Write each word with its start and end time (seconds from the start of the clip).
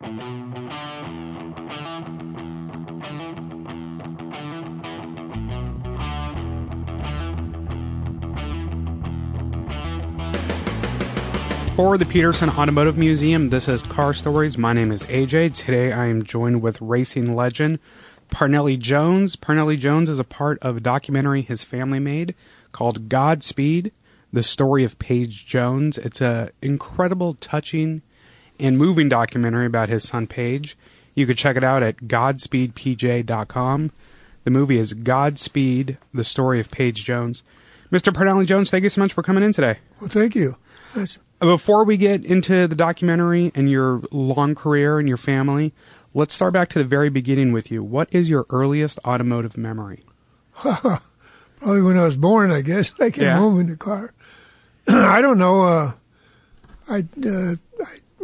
For 0.00 0.06
the 11.98 12.06
Petersen 12.08 12.48
Automotive 12.50 12.96
Museum, 12.96 13.50
this 13.50 13.66
is 13.66 13.82
Car 13.82 14.14
Stories. 14.14 14.56
My 14.56 14.72
name 14.72 14.92
is 14.92 15.04
AJ. 15.06 15.54
Today 15.54 15.90
I 15.90 16.06
am 16.06 16.22
joined 16.22 16.62
with 16.62 16.80
racing 16.80 17.34
legend 17.34 17.80
Parnelli 18.30 18.78
Jones. 18.78 19.34
Parnelli 19.34 19.76
Jones 19.76 20.08
is 20.08 20.20
a 20.20 20.24
part 20.24 20.60
of 20.60 20.76
a 20.76 20.80
documentary 20.80 21.42
his 21.42 21.64
family 21.64 21.98
made 21.98 22.36
called 22.70 23.08
Godspeed, 23.08 23.90
the 24.32 24.44
story 24.44 24.84
of 24.84 25.00
Page 25.00 25.44
Jones. 25.44 25.98
It's 25.98 26.20
a 26.20 26.52
incredible, 26.62 27.34
touching, 27.34 28.02
and 28.58 28.76
moving 28.78 29.08
documentary 29.08 29.66
about 29.66 29.88
his 29.88 30.04
son 30.06 30.26
Page. 30.26 30.76
You 31.14 31.26
could 31.26 31.38
check 31.38 31.56
it 31.56 31.64
out 31.64 31.82
at 31.82 31.96
godspeedpj.com. 31.98 33.90
The 34.44 34.50
movie 34.50 34.78
is 34.78 34.94
Godspeed, 34.94 35.98
the 36.14 36.24
story 36.24 36.60
of 36.60 36.70
Page 36.70 37.04
Jones. 37.04 37.42
Mr. 37.92 38.12
Parnelli 38.12 38.46
Jones, 38.46 38.70
thank 38.70 38.84
you 38.84 38.90
so 38.90 39.00
much 39.00 39.12
for 39.12 39.22
coming 39.22 39.42
in 39.42 39.52
today. 39.52 39.78
Well, 40.00 40.08
thank 40.08 40.34
you. 40.34 40.56
That's, 40.94 41.18
Before 41.40 41.84
we 41.84 41.96
get 41.96 42.24
into 42.24 42.66
the 42.66 42.74
documentary 42.76 43.50
and 43.54 43.70
your 43.70 44.02
long 44.10 44.54
career 44.54 44.98
and 44.98 45.08
your 45.08 45.16
family, 45.16 45.72
let's 46.14 46.34
start 46.34 46.52
back 46.52 46.68
to 46.70 46.78
the 46.78 46.84
very 46.84 47.10
beginning 47.10 47.52
with 47.52 47.70
you. 47.70 47.82
What 47.82 48.08
is 48.10 48.30
your 48.30 48.46
earliest 48.50 48.98
automotive 49.04 49.56
memory? 49.56 50.02
probably 50.54 51.82
when 51.82 51.98
I 51.98 52.04
was 52.04 52.16
born, 52.16 52.50
I 52.50 52.62
guess. 52.62 52.92
I 53.00 53.10
came 53.10 53.24
Yeah. 53.24 53.38
home 53.38 53.60
in 53.60 53.68
the 53.68 53.76
car. 53.76 54.12
I 54.88 55.20
don't 55.20 55.38
know. 55.38 55.62
Uh, 55.62 55.92
I, 56.88 57.04
uh, 57.26 57.54
I 57.54 57.58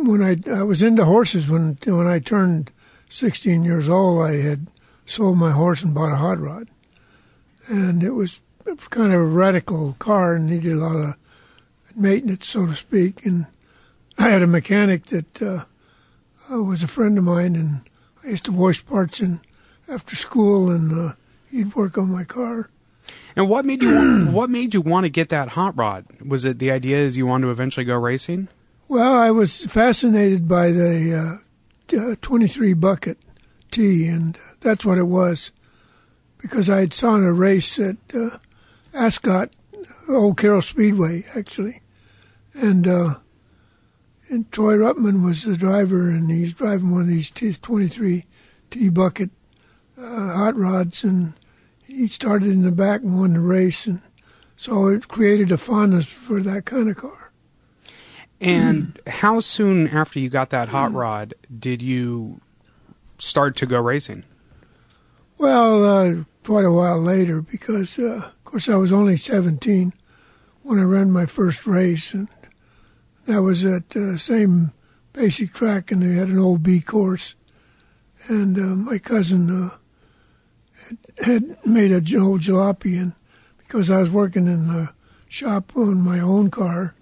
when 0.07 0.23
I 0.23 0.37
I 0.51 0.63
was 0.63 0.83
into 0.83 1.05
horses 1.05 1.49
when 1.49 1.79
when 1.85 2.07
I 2.07 2.19
turned 2.19 2.71
16 3.09 3.65
years 3.65 3.89
old. 3.89 4.23
I 4.23 4.37
had 4.37 4.67
sold 5.07 5.39
my 5.39 5.53
horse 5.53 5.83
and 5.83 5.95
bought 5.95 6.13
a 6.13 6.17
hot 6.17 6.41
rod, 6.41 6.69
and 7.69 8.03
it 8.03 8.11
was 8.11 8.41
kind 8.91 9.13
of 9.13 9.21
a 9.21 9.25
radical 9.25 9.95
car 9.99 10.35
and 10.35 10.47
needed 10.47 10.73
a 10.73 10.77
lot 10.77 10.97
of 10.97 11.15
maintenance, 11.97 12.49
so 12.49 12.67
to 12.67 12.75
speak. 12.75 13.25
And 13.25 13.47
I 14.19 14.31
had 14.31 14.43
a 14.43 14.47
mechanic 14.47 15.07
that 15.07 15.43
uh, 15.43 15.65
uh, 16.51 16.63
was 16.63 16.83
a 16.83 16.89
friend 16.89 17.19
of 17.19 17.25
mine, 17.25 17.57
and 17.57 17.81
I 18.25 18.31
used 18.31 18.45
to 18.45 18.53
wash 18.53 18.85
parts 18.85 19.21
in 19.21 19.41
after 19.89 20.17
school, 20.17 20.71
and 20.71 20.93
uh, 20.93 21.15
he'd 21.51 21.75
work 21.75 21.99
on 21.99 22.11
my 22.11 22.25
car. 22.25 22.71
And 23.37 23.49
what 23.49 23.65
made 23.65 23.83
you 23.83 23.95
want, 23.95 24.33
what 24.33 24.51
made 24.51 24.75
you 24.75 24.81
want 24.81 25.05
to 25.05 25.11
get 25.11 25.29
that 25.29 25.51
hot 25.51 25.77
rod? 25.77 26.07
Was 26.25 26.45
it 26.45 26.59
the 26.59 26.71
idea 26.71 26.99
is 26.99 27.17
you 27.17 27.27
wanted 27.27 27.47
to 27.47 27.51
eventually 27.51 27.85
go 27.85 27.99
racing? 27.99 28.49
Well, 28.87 29.15
I 29.15 29.31
was 29.31 29.63
fascinated 29.65 30.47
by 30.47 30.71
the 30.71 31.41
uh, 31.95 32.13
uh, 32.13 32.17
23 32.21 32.75
bucket 32.75 33.17
T, 33.71 34.07
and 34.07 34.39
that's 34.61 34.85
what 34.85 34.99
it 34.99 35.05
was. 35.05 35.53
Because 36.37 36.69
I 36.69 36.81
had 36.81 36.93
saw 36.93 37.15
a 37.15 37.33
race 37.33 37.79
at 37.79 37.97
uh, 38.15 38.39
Ascot, 38.93 39.49
Old 40.07 40.37
Carrell 40.37 40.63
Speedway, 40.63 41.25
actually, 41.35 41.81
and 42.53 42.87
uh, 42.87 43.15
and 44.29 44.53
Troy 44.53 44.75
Ruttman 44.75 45.25
was 45.25 45.45
the 45.45 45.57
driver, 45.57 46.11
and 46.11 46.31
he's 46.31 46.53
driving 46.53 46.91
one 46.91 47.03
of 47.03 47.09
these 47.09 47.31
T- 47.31 47.55
23 47.55 48.27
T 48.71 48.89
bucket 48.91 49.31
uh, 49.97 50.35
hot 50.35 50.57
rods, 50.57 51.03
and 51.03 51.33
he 51.87 52.07
started 52.09 52.51
in 52.51 52.63
the 52.63 52.71
back 52.71 53.01
and 53.01 53.19
won 53.19 53.33
the 53.33 53.41
race, 53.41 53.87
and 53.87 54.03
so 54.57 54.89
it 54.89 55.09
created 55.09 55.51
a 55.51 55.57
fondness 55.57 56.07
for 56.07 56.43
that 56.43 56.67
kind 56.67 56.91
of 56.91 56.97
car. 56.97 57.24
And 58.41 58.99
how 59.07 59.41
soon 59.41 59.89
after 59.89 60.19
you 60.19 60.29
got 60.29 60.51
that 60.51 60.69
hot 60.69 60.93
rod 60.93 61.35
did 61.59 61.81
you 61.81 62.41
start 63.19 63.57
to 63.57 63.67
go 63.67 63.81
racing? 63.81 64.25
Well, 65.39 65.85
uh, 65.85 66.25
quite 66.45 66.65
a 66.65 66.73
while 66.73 67.01
later, 67.01 67.41
because 67.43 67.99
uh, 67.99 68.31
of 68.35 68.45
course 68.45 68.69
I 68.69 68.77
was 68.77 68.93
only 68.93 69.17
17 69.17 69.93
when 70.63 70.79
I 70.79 70.83
ran 70.83 71.11
my 71.11 71.27
first 71.27 71.67
race, 71.67 72.15
and 72.15 72.29
that 73.27 73.43
was 73.43 73.65
at 73.65 73.91
the 73.91 74.19
same 74.19 74.73
basic 75.13 75.53
track, 75.53 75.91
and 75.91 76.03
they 76.03 76.15
had 76.15 76.29
an 76.29 76.39
old 76.39 76.63
B 76.63 76.81
course, 76.81 77.35
and 78.29 78.59
uh, 78.59 78.75
my 78.75 78.99
cousin 78.99 79.51
uh, 79.51 79.77
had, 80.87 80.99
had 81.25 81.67
made 81.67 81.93
a 81.93 82.19
old 82.19 82.41
jalopy, 82.41 83.01
and 83.01 83.15
because 83.59 83.91
I 83.91 84.01
was 84.01 84.11
working 84.11 84.47
in 84.47 84.69
the 84.69 84.91
shop 85.29 85.77
on 85.77 86.01
my 86.01 86.21
own 86.21 86.51
car, 86.51 86.95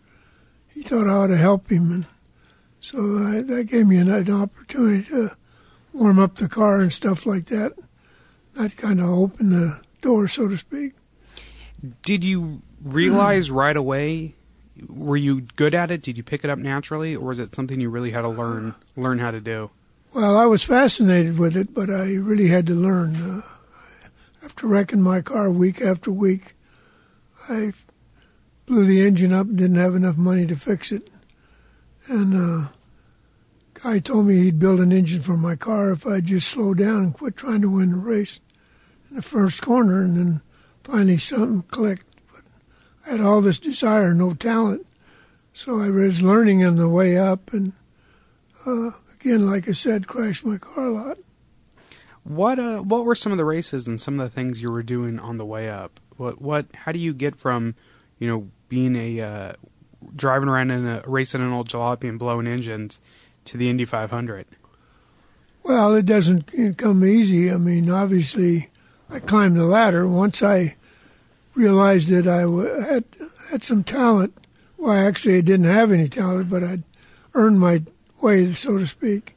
he 0.83 0.89
thought 0.89 1.07
I 1.07 1.13
ought 1.13 1.27
to 1.29 1.37
help 1.37 1.71
him, 1.71 1.93
and 1.93 2.07
so 2.81 2.99
I, 3.19 3.43
that 3.43 3.69
gave 3.69 3.87
me 3.87 3.99
an, 3.99 4.11
an 4.11 4.31
opportunity 4.33 5.09
to 5.11 5.37
warm 5.93 6.19
up 6.19 6.37
the 6.37 6.49
car 6.49 6.81
and 6.81 6.93
stuff 6.93 7.25
like 7.25 7.47
that 7.47 7.73
that 8.55 8.77
kind 8.77 9.01
of 9.01 9.09
opened 9.09 9.53
the 9.53 9.81
door, 10.01 10.29
so 10.29 10.49
to 10.49 10.59
speak. 10.59 10.93
Did 12.03 12.25
you 12.25 12.63
realize 12.83 13.51
right 13.51 13.77
away 13.77 14.35
were 14.89 15.17
you 15.17 15.43
good 15.57 15.75
at 15.75 15.91
it? 15.91 16.03
Did 16.03 16.17
you 16.17 16.23
pick 16.23 16.45
it 16.45 16.51
up 16.51 16.59
naturally 16.59 17.15
or 17.15 17.29
was 17.29 17.39
it 17.39 17.55
something 17.55 17.81
you 17.81 17.89
really 17.89 18.11
had 18.11 18.23
to 18.23 18.29
learn 18.29 18.75
learn 18.97 19.19
how 19.19 19.31
to 19.31 19.41
do? 19.41 19.71
Well, 20.13 20.37
I 20.37 20.47
was 20.47 20.63
fascinated 20.63 21.39
with 21.39 21.57
it, 21.57 21.73
but 21.73 21.89
I 21.89 22.15
really 22.15 22.49
had 22.49 22.67
to 22.67 22.75
learn. 22.75 23.17
Uh, 23.17 23.43
after 24.45 24.67
wrecking 24.67 25.01
my 25.01 25.21
car 25.21 25.51
week 25.51 25.81
after 25.81 26.11
week, 26.11 26.55
I 27.49 27.73
blew 28.67 28.85
the 28.85 29.05
engine 29.07 29.33
up 29.33 29.47
and 29.47 29.59
didn't 29.59 29.77
have 29.77 29.95
enough 29.95 30.17
money 30.17 30.47
to 30.47 30.57
fix 30.57 30.93
it. 30.93 31.09
And 32.09 32.35
uh, 32.35 32.69
guy 33.75 33.99
told 33.99 34.27
me 34.27 34.43
he'd 34.43 34.59
build 34.59 34.81
an 34.81 34.93
engine 34.93 35.23
for 35.23 35.37
my 35.37 35.57
car 35.57 35.93
if 35.93 36.07
I'd 36.07 36.27
just 36.27 36.49
slow 36.49 36.75
down 36.75 37.03
and 37.03 37.15
quit 37.15 37.37
trying 37.37 37.63
to 37.63 37.71
win 37.71 37.93
the 37.93 37.99
race 37.99 38.41
in 39.11 39.17
the 39.17 39.23
first 39.23 39.63
corner. 39.63 40.03
And 40.03 40.17
then 40.17 40.41
finally 40.85 41.19
something 41.19 41.63
clicked. 41.63 42.07
But 42.33 42.43
I 43.07 43.11
had 43.11 43.21
all 43.21 43.41
this 43.41 43.59
desire, 43.59 44.15
no 44.15 44.35
talent. 44.35 44.87
So 45.53 45.81
I 45.81 45.91
was 45.91 46.23
learning 46.23 46.65
on 46.65 46.77
the 46.77 46.89
way 46.89 47.19
up 47.19 47.53
and 47.53 47.73
uh, 48.65 48.93
again, 49.21 49.47
like 49.47 49.69
I 49.69 49.73
said, 49.73 50.07
crashed 50.07 50.45
my 50.45 50.59
car 50.59 50.85
a 50.85 50.93
lot. 50.93 51.19
What 52.25 52.59
uh 52.61 52.79
what 52.79 53.05
were 53.05 53.17
some 53.17 53.33
of 53.33 53.39
the 53.39 53.45
races 53.45 53.89
and 53.89 54.01
some 54.01 54.21
of 54.21 54.29
the 54.29 54.35
things 54.35 54.63
you 54.63 54.71
were 54.71 54.85
doing 54.85 55.19
on 55.19 55.39
the 55.39 55.45
way 55.45 55.69
up? 55.69 55.99
What 56.17 56.41
what 56.41 56.67
how 56.75 56.93
do 56.93 57.01
you 57.01 57.13
get 57.13 57.37
from, 57.37 57.75
you 58.23 58.29
know, 58.29 58.49
being 58.69 58.95
a 58.95 59.21
uh, 59.21 59.53
driving 60.15 60.49
around 60.49 60.71
in 60.71 60.87
a 60.87 61.03
racing 61.09 61.41
an 61.41 61.51
old 61.51 61.69
jalopy 61.69 62.09
and 62.09 62.21
blowing 62.21 62.47
engines 62.47 63.01
to 63.47 63.57
the 63.57 63.69
Indy 63.69 63.85
500? 63.85 64.47
Well, 65.65 65.97
it 65.97 66.07
doesn't 66.07 66.77
come 66.79 67.05
easy. 67.05 67.51
I 67.51 67.57
mean, 67.57 67.91
obviously, 67.91 68.71
I 69.11 69.19
climbed 69.19 69.57
the 69.57 69.65
ladder. 69.65 70.07
Once 70.07 70.41
I 70.41 70.77
realized 71.55 72.11
that 72.11 72.29
I 72.29 72.43
had 72.93 73.05
had 73.51 73.65
some 73.65 73.83
talent, 73.83 74.39
well, 74.79 74.93
actually, 74.93 75.39
I 75.39 75.41
didn't 75.41 75.67
have 75.67 75.91
any 75.91 76.09
talent, 76.09 76.49
but 76.49 76.63
I'd 76.63 76.85
earned 77.35 77.59
my 77.59 77.83
way, 78.21 78.55
so 78.55 78.79
to 78.79 78.87
speak, 78.87 79.35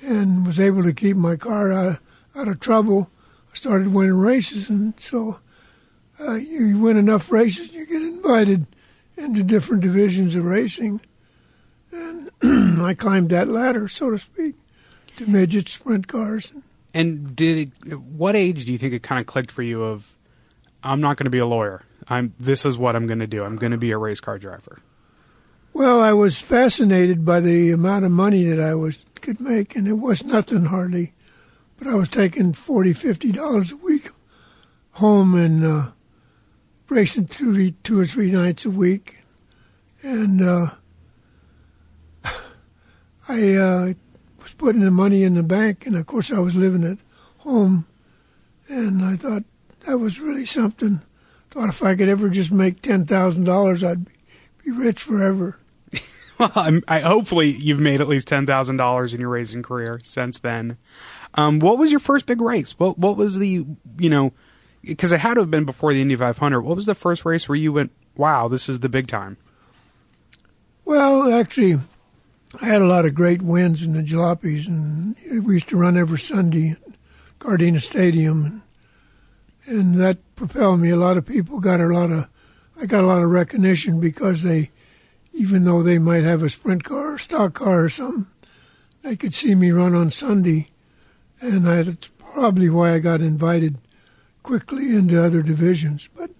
and 0.00 0.46
was 0.46 0.60
able 0.60 0.84
to 0.84 0.92
keep 0.92 1.16
my 1.16 1.34
car 1.34 1.72
out, 1.72 1.98
out 2.36 2.46
of 2.46 2.60
trouble. 2.60 3.10
I 3.52 3.56
started 3.56 3.92
winning 3.92 4.18
races, 4.18 4.70
and 4.70 4.94
so 5.00 5.40
uh, 6.20 6.34
you, 6.34 6.78
win 6.78 6.96
enough 6.96 7.30
races, 7.30 7.72
you 7.72 7.86
get 7.86 8.02
invited 8.02 8.66
into 9.16 9.42
different 9.42 9.82
divisions 9.82 10.34
of 10.34 10.44
racing, 10.44 11.00
and 11.92 12.30
I 12.82 12.94
climbed 12.94 13.30
that 13.30 13.48
ladder, 13.48 13.88
so 13.88 14.10
to 14.10 14.18
speak, 14.18 14.54
to 15.16 15.28
midget 15.28 15.68
sprint 15.68 16.08
cars. 16.08 16.52
And 16.94 17.36
did 17.36 17.72
it, 17.86 17.98
what 17.98 18.36
age 18.36 18.64
do 18.64 18.72
you 18.72 18.78
think 18.78 18.94
it 18.94 19.02
kind 19.02 19.20
of 19.20 19.26
clicked 19.26 19.50
for 19.50 19.62
you 19.62 19.82
of 19.84 20.16
I'm 20.82 21.00
not 21.00 21.16
going 21.16 21.24
to 21.24 21.30
be 21.30 21.38
a 21.38 21.46
lawyer. 21.46 21.82
I'm 22.08 22.34
this 22.38 22.64
is 22.64 22.78
what 22.78 22.94
I'm 22.94 23.06
going 23.06 23.18
to 23.18 23.26
do. 23.26 23.44
I'm 23.44 23.56
going 23.56 23.72
to 23.72 23.78
be 23.78 23.90
a 23.90 23.98
race 23.98 24.20
car 24.20 24.38
driver. 24.38 24.78
Well, 25.72 26.00
I 26.00 26.12
was 26.12 26.38
fascinated 26.38 27.24
by 27.24 27.40
the 27.40 27.70
amount 27.70 28.04
of 28.04 28.12
money 28.12 28.44
that 28.44 28.60
I 28.60 28.74
was 28.74 28.98
could 29.20 29.40
make, 29.40 29.74
and 29.74 29.88
it 29.88 29.94
was 29.94 30.24
nothing 30.24 30.66
hardly, 30.66 31.12
but 31.78 31.88
I 31.88 31.94
was 31.94 32.08
taking 32.08 32.52
forty, 32.52 32.92
fifty 32.92 33.32
dollars 33.32 33.72
a 33.72 33.76
week 33.76 34.10
home 34.92 35.34
and 35.34 35.64
uh, 35.64 35.90
racing 36.88 37.26
two, 37.26 37.70
two 37.70 37.98
or 37.98 38.06
three 38.06 38.30
nights 38.30 38.64
a 38.64 38.70
week, 38.70 39.18
and 40.02 40.42
uh, 40.42 40.66
I 43.28 43.54
uh, 43.54 43.92
was 44.38 44.54
putting 44.56 44.82
the 44.82 44.90
money 44.90 45.22
in 45.22 45.34
the 45.34 45.42
bank, 45.42 45.86
and 45.86 45.96
of 45.96 46.06
course 46.06 46.30
I 46.30 46.38
was 46.38 46.54
living 46.54 46.84
at 46.84 46.98
home, 47.38 47.86
and 48.68 49.04
I 49.04 49.16
thought 49.16 49.44
that 49.80 49.98
was 49.98 50.20
really 50.20 50.46
something. 50.46 51.02
Thought 51.50 51.68
if 51.70 51.82
I 51.82 51.94
could 51.94 52.08
ever 52.08 52.28
just 52.28 52.52
make 52.52 52.82
ten 52.82 53.06
thousand 53.06 53.44
dollars, 53.44 53.82
I'd 53.82 54.06
be, 54.64 54.70
rich 54.70 55.02
forever. 55.02 55.58
Well, 56.38 56.52
I'm, 56.54 56.84
I 56.86 57.00
hopefully 57.00 57.48
you've 57.48 57.80
made 57.80 58.02
at 58.02 58.08
least 58.08 58.28
ten 58.28 58.44
thousand 58.44 58.76
dollars 58.76 59.14
in 59.14 59.20
your 59.22 59.30
racing 59.30 59.62
career 59.62 60.00
since 60.02 60.38
then. 60.38 60.76
Um, 61.32 61.60
what 61.60 61.78
was 61.78 61.90
your 61.90 61.98
first 61.98 62.26
big 62.26 62.42
race? 62.42 62.78
What 62.78 62.98
what 62.98 63.16
was 63.16 63.38
the 63.38 63.64
you 63.96 64.10
know 64.10 64.34
because 64.86 65.12
it 65.12 65.20
had 65.20 65.34
to 65.34 65.40
have 65.40 65.50
been 65.50 65.64
before 65.64 65.92
the 65.92 66.00
Indy 66.00 66.16
500. 66.16 66.60
What 66.60 66.76
was 66.76 66.86
the 66.86 66.94
first 66.94 67.24
race 67.24 67.48
where 67.48 67.56
you 67.56 67.72
went, 67.72 67.90
wow, 68.16 68.48
this 68.48 68.68
is 68.68 68.80
the 68.80 68.88
big 68.88 69.08
time? 69.08 69.36
Well, 70.84 71.32
actually, 71.34 71.80
I 72.60 72.66
had 72.66 72.82
a 72.82 72.86
lot 72.86 73.04
of 73.04 73.14
great 73.14 73.42
wins 73.42 73.82
in 73.82 73.92
the 73.92 74.02
jalopies, 74.02 74.68
and 74.68 75.16
we 75.44 75.54
used 75.54 75.68
to 75.70 75.76
run 75.76 75.96
every 75.96 76.20
Sunday 76.20 76.70
at 76.70 76.92
Gardena 77.40 77.82
Stadium, 77.82 78.62
and, 79.66 79.78
and 79.78 79.98
that 79.98 80.18
propelled 80.36 80.80
me. 80.80 80.90
A 80.90 80.96
lot 80.96 81.16
of 81.16 81.26
people 81.26 81.58
got 81.58 81.80
a 81.80 81.86
lot 81.86 82.12
of, 82.12 82.28
I 82.80 82.86
got 82.86 83.02
a 83.02 83.06
lot 83.06 83.22
of 83.22 83.30
recognition 83.30 84.00
because 84.00 84.42
they, 84.42 84.70
even 85.32 85.64
though 85.64 85.82
they 85.82 85.98
might 85.98 86.22
have 86.22 86.42
a 86.42 86.48
sprint 86.48 86.84
car 86.84 87.14
or 87.14 87.18
stock 87.18 87.54
car 87.54 87.84
or 87.84 87.88
something, 87.88 88.28
they 89.02 89.16
could 89.16 89.34
see 89.34 89.54
me 89.56 89.72
run 89.72 89.96
on 89.96 90.12
Sunday, 90.12 90.68
and 91.40 91.68
I, 91.68 91.82
that's 91.82 92.10
probably 92.18 92.70
why 92.70 92.94
I 92.94 93.00
got 93.00 93.20
invited 93.20 93.78
quickly 94.46 94.94
into 94.94 95.20
other 95.20 95.42
divisions. 95.42 96.08
But 96.14 96.30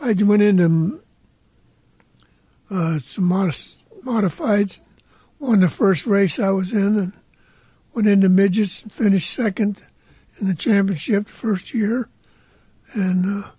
I 0.00 0.14
went 0.14 0.40
into 0.40 1.02
uh, 2.70 3.00
some 3.00 3.24
modest, 3.24 3.76
modifieds, 4.02 4.78
won 5.38 5.60
the 5.60 5.68
first 5.68 6.06
race 6.06 6.38
I 6.38 6.50
was 6.50 6.72
in, 6.72 6.98
and 6.98 7.12
went 7.92 8.08
into 8.08 8.30
midgets 8.30 8.82
and 8.82 8.90
finished 8.90 9.34
second 9.34 9.78
in 10.40 10.48
the 10.48 10.54
championship 10.54 11.26
the 11.26 11.32
first 11.32 11.74
year, 11.74 12.08
and 12.94 13.44
uh, 13.44 13.50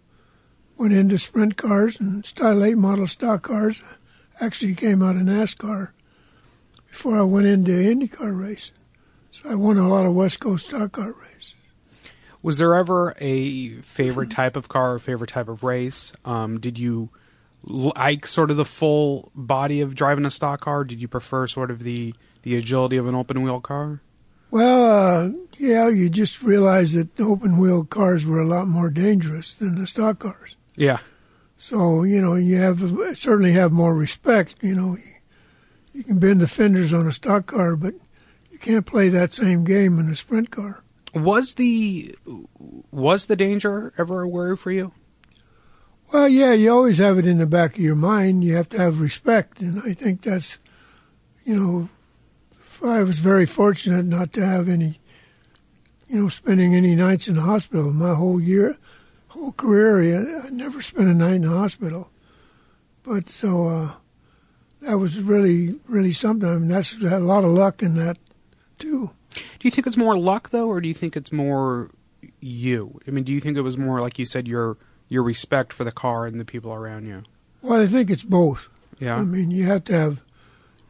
went 0.75 0.93
into 0.93 1.19
sprint 1.19 1.55
cars 1.55 1.99
and 1.99 2.25
style 2.25 2.63
8 2.63 2.75
model 2.75 3.05
stock 3.05 3.43
cars. 3.43 3.83
Actually 4.41 4.73
came 4.73 5.03
out 5.03 5.15
of 5.15 5.21
NASCAR 5.21 5.91
before 6.89 7.19
I 7.19 7.21
went 7.21 7.45
into 7.45 7.71
IndyCar 7.71 8.35
racing. 8.35 8.77
So 9.29 9.51
I 9.51 9.55
won 9.55 9.77
a 9.77 9.87
lot 9.87 10.07
of 10.07 10.15
West 10.15 10.39
Coast 10.39 10.69
stock 10.69 10.93
car 10.93 11.11
races. 11.11 11.53
Was 12.41 12.57
there 12.57 12.75
ever 12.75 13.13
a 13.19 13.81
favorite 13.81 14.31
type 14.31 14.55
of 14.55 14.69
car 14.69 14.93
or 14.93 14.99
favorite 14.99 15.29
type 15.29 15.49
of 15.49 15.63
race? 15.63 16.13
Um, 16.23 16.59
did 16.59 16.79
you 16.79 17.09
like 17.63 18.25
sort 18.25 18.51
of 18.51 18.57
the 18.57 18.65
full 18.65 19.31
body 19.35 19.81
of 19.81 19.95
driving 19.95 20.25
a 20.25 20.31
stock 20.31 20.61
car? 20.61 20.83
Did 20.83 21.01
you 21.01 21.07
prefer 21.07 21.47
sort 21.47 21.71
of 21.71 21.83
the 21.83 22.13
the 22.43 22.55
agility 22.55 22.95
of 22.95 23.07
an 23.07 23.15
open 23.15 23.41
wheel 23.41 23.59
car? 23.59 24.01
Well, 24.51 24.85
uh, 24.85 25.29
yeah, 25.57 25.89
you 25.89 26.09
just 26.09 26.41
realize 26.41 26.93
that 26.93 27.19
open 27.19 27.57
wheel 27.57 27.83
cars 27.83 28.25
were 28.25 28.39
a 28.39 28.47
lot 28.47 28.67
more 28.67 28.89
dangerous 28.89 29.53
than 29.53 29.79
the 29.79 29.85
stock 29.85 30.19
cars. 30.19 30.55
Yeah. 30.75 30.99
So 31.57 32.03
you 32.03 32.21
know 32.21 32.35
you 32.35 32.57
have 32.57 32.79
certainly 33.17 33.51
have 33.51 33.71
more 33.71 33.93
respect. 33.93 34.55
You 34.61 34.75
know, 34.75 34.97
you, 34.97 35.13
you 35.93 36.03
can 36.03 36.19
bend 36.19 36.39
the 36.39 36.47
fenders 36.47 36.93
on 36.93 37.05
a 37.05 37.11
stock 37.11 37.47
car, 37.47 37.75
but 37.75 37.93
you 38.49 38.57
can't 38.57 38.85
play 38.85 39.09
that 39.09 39.33
same 39.33 39.65
game 39.65 39.99
in 39.99 40.09
a 40.09 40.15
sprint 40.15 40.51
car. 40.51 40.83
Was 41.13 41.55
the 41.55 42.15
was 42.91 43.25
the 43.25 43.35
danger 43.35 43.93
ever 43.97 44.21
a 44.21 44.27
worry 44.27 44.55
for 44.55 44.71
you? 44.71 44.91
Well, 46.11 46.27
yeah, 46.27 46.53
you 46.53 46.71
always 46.71 46.97
have 46.97 47.19
it 47.19 47.27
in 47.27 47.37
the 47.37 47.45
back 47.45 47.75
of 47.75 47.83
your 47.83 47.95
mind. 47.95 48.43
You 48.43 48.55
have 48.55 48.69
to 48.69 48.79
have 48.79 48.99
respect, 48.99 49.59
and 49.59 49.81
I 49.83 49.93
think 49.93 50.23
that's, 50.23 50.57
you 51.45 51.55
know, 51.55 51.89
I 52.83 53.03
was 53.03 53.19
very 53.19 53.45
fortunate 53.45 54.05
not 54.05 54.33
to 54.33 54.45
have 54.45 54.67
any, 54.67 54.99
you 56.07 56.21
know, 56.21 56.29
spending 56.29 56.73
any 56.73 56.95
nights 56.95 57.27
in 57.27 57.35
the 57.35 57.41
hospital. 57.41 57.93
My 57.93 58.15
whole 58.15 58.41
year, 58.41 58.77
whole 59.29 59.51
career, 59.51 60.41
I 60.41 60.49
never 60.49 60.81
spent 60.81 61.09
a 61.09 61.13
night 61.13 61.35
in 61.35 61.41
the 61.43 61.49
hospital. 61.49 62.09
But 63.03 63.29
so 63.29 63.67
uh, 63.67 63.93
that 64.81 64.97
was 64.97 65.19
really, 65.19 65.79
really 65.87 66.13
something. 66.13 66.49
I 66.49 66.53
mean, 66.53 66.69
that's 66.69 66.91
had 67.01 67.13
a 67.13 67.19
lot 67.19 67.43
of 67.43 67.51
luck 67.51 67.83
in 67.83 67.95
that, 67.95 68.17
too. 68.79 69.11
Do 69.31 69.41
you 69.61 69.71
think 69.71 69.87
it's 69.87 69.97
more 69.97 70.17
luck 70.17 70.49
though, 70.49 70.67
or 70.67 70.81
do 70.81 70.87
you 70.87 70.93
think 70.93 71.15
it's 71.15 71.31
more 71.31 71.91
you? 72.39 72.99
I 73.07 73.11
mean, 73.11 73.23
do 73.23 73.31
you 73.31 73.39
think 73.39 73.57
it 73.57 73.61
was 73.61 73.77
more 73.77 74.01
like 74.01 74.19
you 74.19 74.25
said 74.25 74.47
your 74.47 74.77
your 75.07 75.23
respect 75.23 75.73
for 75.73 75.83
the 75.83 75.91
car 75.91 76.25
and 76.25 76.39
the 76.39 76.45
people 76.45 76.73
around 76.73 77.05
you? 77.05 77.23
Well, 77.61 77.81
I 77.81 77.87
think 77.87 78.09
it's 78.09 78.23
both. 78.23 78.69
Yeah. 78.99 79.17
I 79.17 79.23
mean, 79.23 79.51
you 79.51 79.65
have 79.65 79.83
to 79.85 79.93
have 79.93 80.21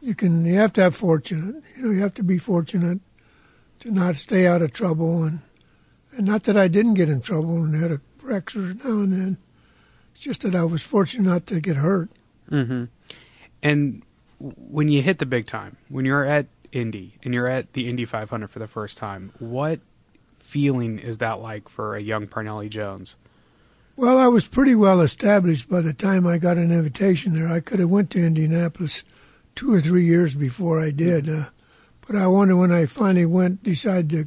you 0.00 0.14
can 0.14 0.44
you 0.44 0.56
have 0.56 0.72
to 0.74 0.82
have 0.82 0.96
fortunate. 0.96 1.62
You 1.76 1.82
know, 1.82 1.90
you 1.90 2.00
have 2.00 2.14
to 2.14 2.22
be 2.22 2.38
fortunate 2.38 3.00
to 3.80 3.90
not 3.90 4.16
stay 4.16 4.46
out 4.46 4.62
of 4.62 4.72
trouble 4.72 5.22
and 5.22 5.40
and 6.12 6.26
not 6.26 6.44
that 6.44 6.56
I 6.56 6.68
didn't 6.68 6.94
get 6.94 7.08
in 7.08 7.20
trouble 7.20 7.62
and 7.62 7.74
had 7.74 7.92
a 7.92 8.00
fracture 8.18 8.74
now 8.74 8.90
and 8.90 9.12
then. 9.12 9.38
It's 10.14 10.24
just 10.24 10.42
that 10.42 10.54
I 10.54 10.64
was 10.64 10.82
fortunate 10.82 11.28
not 11.28 11.46
to 11.46 11.60
get 11.60 11.76
hurt. 11.76 12.10
Mm-hmm. 12.50 12.84
And 13.62 14.02
when 14.38 14.88
you 14.88 15.02
hit 15.02 15.18
the 15.18 15.26
big 15.26 15.46
time, 15.46 15.76
when 15.88 16.04
you're 16.04 16.24
at 16.24 16.46
Indy 16.72 17.16
and 17.22 17.34
you're 17.34 17.48
at 17.48 17.72
the 17.72 17.88
Indy 17.88 18.04
500 18.04 18.50
for 18.50 18.58
the 18.58 18.66
first 18.66 18.96
time, 18.96 19.32
what 19.38 19.80
feeling 20.38 20.98
is 20.98 21.18
that 21.18 21.40
like 21.40 21.68
for 21.68 21.94
a 21.94 22.02
young 22.02 22.26
Parnelli 22.26 22.68
Jones? 22.68 23.16
Well, 23.96 24.18
I 24.18 24.28
was 24.28 24.48
pretty 24.48 24.74
well 24.74 25.00
established 25.00 25.68
by 25.68 25.80
the 25.82 25.92
time 25.92 26.26
I 26.26 26.38
got 26.38 26.56
an 26.56 26.72
invitation 26.72 27.34
there. 27.34 27.48
I 27.48 27.60
could 27.60 27.80
have 27.80 27.90
went 27.90 28.10
to 28.10 28.24
Indianapolis 28.24 29.02
two 29.54 29.74
or 29.74 29.80
three 29.80 30.04
years 30.04 30.34
before 30.34 30.80
I 30.80 30.90
did, 30.90 31.28
uh, 31.28 31.50
but 32.06 32.16
I 32.16 32.26
wanted 32.26 32.54
when 32.54 32.72
I 32.72 32.86
finally 32.86 33.26
went, 33.26 33.62
decided 33.62 34.10
to 34.10 34.26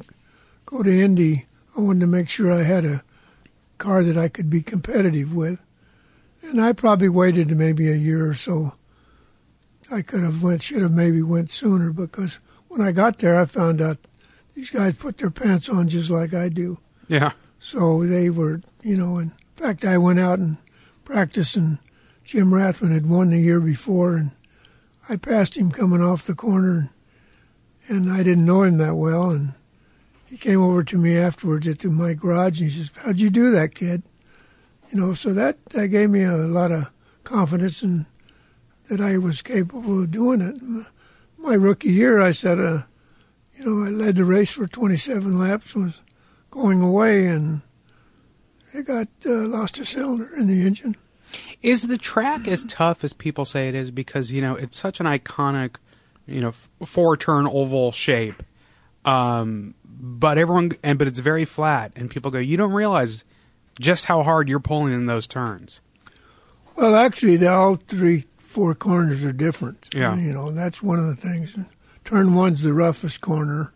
go 0.66 0.82
to 0.82 1.02
Indy. 1.02 1.46
I 1.76 1.80
wanted 1.80 2.00
to 2.00 2.06
make 2.06 2.28
sure 2.28 2.52
I 2.52 2.62
had 2.62 2.84
a 2.84 3.02
car 3.78 4.04
that 4.04 4.16
I 4.16 4.28
could 4.28 4.48
be 4.48 4.62
competitive 4.62 5.34
with, 5.34 5.58
and 6.42 6.60
I 6.60 6.72
probably 6.72 7.08
waited 7.08 7.56
maybe 7.56 7.90
a 7.90 7.96
year 7.96 8.28
or 8.28 8.34
so 8.34 8.74
I 9.94 10.02
could 10.02 10.24
have 10.24 10.42
went, 10.42 10.62
should 10.62 10.82
have 10.82 10.92
maybe 10.92 11.22
went 11.22 11.52
sooner 11.52 11.92
because 11.92 12.38
when 12.66 12.80
I 12.80 12.90
got 12.90 13.18
there, 13.18 13.40
I 13.40 13.44
found 13.44 13.80
out 13.80 13.98
these 14.54 14.70
guys 14.70 14.94
put 14.94 15.18
their 15.18 15.30
pants 15.30 15.68
on 15.68 15.88
just 15.88 16.10
like 16.10 16.34
I 16.34 16.48
do. 16.48 16.78
Yeah. 17.06 17.32
So 17.60 18.04
they 18.04 18.28
were, 18.28 18.60
you 18.82 18.96
know, 18.96 19.18
and 19.18 19.30
in 19.30 19.64
fact, 19.64 19.84
I 19.84 19.96
went 19.98 20.18
out 20.18 20.40
and 20.40 20.58
practiced, 21.04 21.54
and 21.54 21.78
Jim 22.24 22.50
Rathmann 22.50 22.92
had 22.92 23.08
won 23.08 23.30
the 23.30 23.38
year 23.38 23.60
before, 23.60 24.16
and 24.16 24.32
I 25.08 25.16
passed 25.16 25.56
him 25.56 25.70
coming 25.70 26.02
off 26.02 26.26
the 26.26 26.34
corner, 26.34 26.90
and, 27.88 28.06
and 28.06 28.12
I 28.12 28.24
didn't 28.24 28.46
know 28.46 28.62
him 28.62 28.78
that 28.78 28.96
well, 28.96 29.30
and 29.30 29.54
he 30.26 30.36
came 30.36 30.60
over 30.60 30.82
to 30.82 30.98
me 30.98 31.16
afterwards 31.16 31.68
at 31.68 31.84
my 31.84 32.14
garage, 32.14 32.60
and 32.60 32.70
he 32.70 32.76
says, 32.76 32.90
"How'd 32.96 33.20
you 33.20 33.30
do 33.30 33.52
that, 33.52 33.74
kid?" 33.74 34.02
You 34.90 34.98
know, 34.98 35.14
so 35.14 35.32
that 35.34 35.64
that 35.66 35.88
gave 35.88 36.10
me 36.10 36.24
a 36.24 36.36
lot 36.36 36.72
of 36.72 36.90
confidence 37.22 37.82
and 37.82 38.06
that 38.96 39.04
I 39.04 39.18
was 39.18 39.42
capable 39.42 40.02
of 40.02 40.12
doing 40.12 40.40
it. 40.40 40.86
My 41.36 41.54
rookie 41.54 41.92
year, 41.92 42.20
I 42.20 42.30
said, 42.30 42.60
uh, 42.60 42.82
you 43.56 43.64
know, 43.64 43.84
I 43.84 43.88
led 43.88 44.14
the 44.14 44.24
race 44.24 44.52
for 44.52 44.68
27 44.68 45.36
laps, 45.36 45.74
was 45.74 46.00
going 46.52 46.80
away, 46.80 47.26
and 47.26 47.62
I 48.72 48.82
got 48.82 49.08
uh, 49.26 49.32
lost 49.48 49.78
a 49.78 49.84
cylinder 49.84 50.34
in 50.36 50.46
the 50.46 50.64
engine. 50.64 50.96
Is 51.60 51.88
the 51.88 51.98
track 51.98 52.46
as 52.46 52.64
tough 52.64 53.02
as 53.02 53.12
people 53.12 53.44
say 53.44 53.68
it 53.68 53.74
is? 53.74 53.90
Because 53.90 54.32
you 54.32 54.40
know 54.40 54.54
it's 54.54 54.76
such 54.76 55.00
an 55.00 55.06
iconic, 55.06 55.76
you 56.26 56.40
know, 56.40 56.52
four-turn 56.86 57.48
oval 57.48 57.90
shape. 57.90 58.44
Um, 59.04 59.74
but 59.84 60.38
everyone, 60.38 60.72
and 60.84 61.00
but 61.00 61.08
it's 61.08 61.18
very 61.18 61.44
flat, 61.44 61.92
and 61.96 62.08
people 62.08 62.30
go, 62.30 62.38
you 62.38 62.56
don't 62.56 62.72
realize 62.72 63.24
just 63.80 64.04
how 64.04 64.22
hard 64.22 64.48
you're 64.48 64.60
pulling 64.60 64.92
in 64.92 65.06
those 65.06 65.26
turns. 65.26 65.80
Well, 66.76 66.94
actually, 66.94 67.36
the 67.36 67.50
all 67.50 67.74
three 67.74 68.24
four 68.54 68.72
corners 68.72 69.24
are 69.24 69.32
different. 69.32 69.88
Yeah. 69.92 70.16
You 70.16 70.32
know, 70.32 70.52
that's 70.52 70.80
one 70.80 71.00
of 71.00 71.06
the 71.06 71.16
things. 71.16 71.56
Turn 72.04 72.34
one's 72.34 72.62
the 72.62 72.72
roughest 72.72 73.20
corner, 73.20 73.72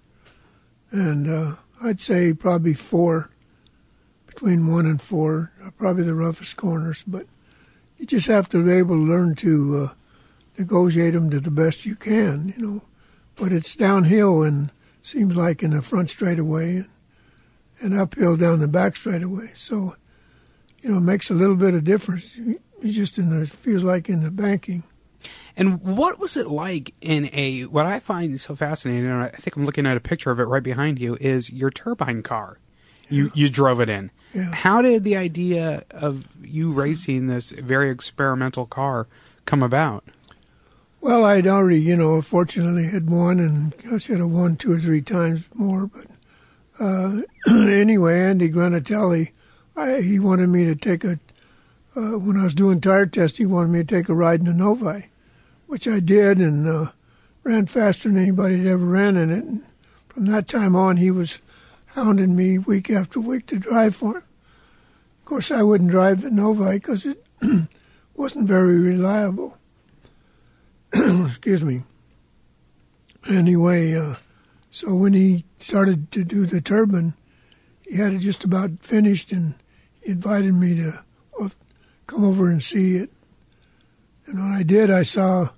and 0.93 1.29
uh, 1.29 1.57
I'd 1.83 2.01
say 2.01 2.33
probably 2.33 2.75
four, 2.75 3.31
between 4.27 4.69
one 4.69 4.87
and 4.87 5.03
four, 5.03 5.53
are 5.65 5.73
probably 5.73 6.05
the 6.05 6.15
roughest 6.15 6.57
corners. 6.57 7.03
But 7.05 7.27
you 7.97 8.07
just 8.07 8.29
have 8.29 8.49
to 8.51 8.65
be 8.65 8.71
able 8.71 8.95
to 8.95 9.03
learn 9.03 9.35
to 9.37 9.89
uh, 9.91 9.95
negotiate 10.57 11.15
them 11.15 11.29
to 11.31 11.41
the 11.41 11.51
best 11.51 11.85
you 11.85 11.97
can, 11.97 12.55
you 12.57 12.65
know. 12.65 12.83
But 13.35 13.51
it's 13.51 13.75
downhill 13.75 14.45
and 14.45 14.71
seems 15.03 15.35
like 15.35 15.65
in 15.65 15.71
the 15.71 15.83
front 15.83 16.11
straightaway 16.11 16.77
and, 16.77 16.89
and 17.81 17.99
uphill 17.99 18.37
down 18.37 18.61
the 18.61 18.69
back 18.69 18.95
straightaway. 18.95 19.51
So, 19.57 19.97
you 20.83 20.91
know, 20.91 20.99
it 20.99 21.01
makes 21.01 21.31
a 21.31 21.35
little 21.35 21.57
bit 21.57 21.75
of 21.75 21.83
difference. 21.83 22.31
Just 22.85 23.19
in 23.19 23.31
the 23.31 23.47
feels 23.47 23.83
like 23.83 24.09
in 24.09 24.23
the 24.23 24.31
banking. 24.31 24.85
And 25.57 25.83
what 25.83 26.21
was 26.21 26.37
it 26.37 26.47
like 26.47 26.95
in 27.01 27.29
a 27.33 27.63
what 27.63 27.87
I 27.87 27.99
find 27.99 28.41
so 28.41 28.55
fascinating, 28.55 29.07
and 29.07 29.23
I 29.23 29.29
think 29.31 29.57
I'm 29.57 29.65
looking 29.65 29.87
at 29.87 29.97
a 29.97 30.01
picture 30.01 30.31
of 30.31 30.39
it 30.39 30.45
right 30.45 30.63
behind 30.63 31.01
you, 31.01 31.17
is 31.21 31.53
your 31.53 31.71
turbine 31.71 32.23
car. 32.23 32.59
You 33.09 33.25
Yeah. 33.27 33.31
you 33.35 33.49
drove 33.51 33.81
it 33.81 33.89
in. 33.89 34.11
Yeah. 34.35 34.55
How 34.55 34.83
did 34.83 35.03
the 35.05 35.17
idea 35.17 35.85
of 35.91 36.25
you 36.43 36.71
racing 36.71 37.27
this 37.27 37.51
very 37.51 37.91
experimental 37.91 38.67
car 38.67 39.09
come 39.47 39.63
about? 39.63 40.05
Well, 41.01 41.25
I'd 41.25 41.47
already, 41.47 41.81
you 41.81 41.97
know, 41.97 42.21
fortunately 42.23 42.87
had 42.87 43.09
won, 43.09 43.39
and 43.41 43.75
I 43.91 43.99
should 43.99 44.19
have 44.19 44.31
won 44.31 44.57
two 44.57 44.73
or 44.73 44.79
three 44.81 45.01
times 45.01 45.45
more. 45.55 45.87
But 45.87 46.07
uh, 46.79 47.23
anyway, 47.51 48.21
Andy 48.21 48.51
Granatelli, 48.51 49.31
I, 49.77 50.01
he 50.01 50.19
wanted 50.19 50.49
me 50.49 50.65
to 50.67 50.75
take 50.75 51.05
a, 51.05 51.19
uh, 51.99 52.19
when 52.19 52.37
I 52.37 52.45
was 52.45 52.55
doing 52.55 52.81
tire 52.81 53.07
tests, 53.07 53.39
he 53.39 53.47
wanted 53.47 53.71
me 53.71 53.81
to 53.81 53.85
take 53.85 54.09
a 54.09 54.15
ride 54.15 54.41
in 54.41 54.47
the 54.47 54.55
Novi, 54.55 55.07
which 55.67 55.89
I 55.89 56.01
did 56.01 56.39
and 56.39 56.69
uh, 56.69 56.93
ran 57.43 57.67
faster 57.67 58.09
than 58.09 58.19
anybody 58.19 58.59
had 58.59 58.67
ever 58.67 58.85
ran 58.85 59.17
in 59.17 59.31
it. 59.31 59.45
And 59.45 59.67
from 60.09 60.27
that 60.27 60.49
time 60.49 60.77
on, 60.77 60.97
he 60.97 61.11
was 61.11 61.41
hounding 61.87 62.37
me 62.37 62.59
week 62.59 62.91
after 62.91 63.21
week 63.21 63.47
to 63.47 63.59
drive 63.59 63.97
for 63.97 64.19
him. 64.19 64.25
Of 65.19 65.25
course, 65.25 65.51
I 65.51 65.63
wouldn't 65.63 65.91
drive 65.91 66.23
the 66.23 66.31
Novi 66.31 66.75
because 66.75 67.05
it 67.05 67.27
wasn't 68.15 68.49
very 68.49 68.79
reliable 68.79 69.59
excuse 70.95 71.63
me. 71.63 71.83
Anyway, 73.29 73.95
uh, 73.95 74.15
so 74.71 74.95
when 74.95 75.13
he 75.13 75.45
started 75.59 76.11
to 76.13 76.25
do 76.25 76.47
the 76.47 76.61
turbine, 76.61 77.13
he 77.87 77.97
had 77.97 78.15
it 78.15 78.21
just 78.21 78.43
about 78.43 78.71
finished, 78.81 79.33
and 79.33 79.55
he 80.03 80.13
invited 80.13 80.55
me 80.55 80.77
to 80.77 81.05
come 82.09 82.25
over 82.25 82.49
and 82.49 82.63
see 82.63 82.97
it. 82.97 83.11
And 84.27 84.39
when 84.41 84.53
I 84.53 84.65
did, 84.65 84.91
I 84.91 85.05
saw, 85.05 85.51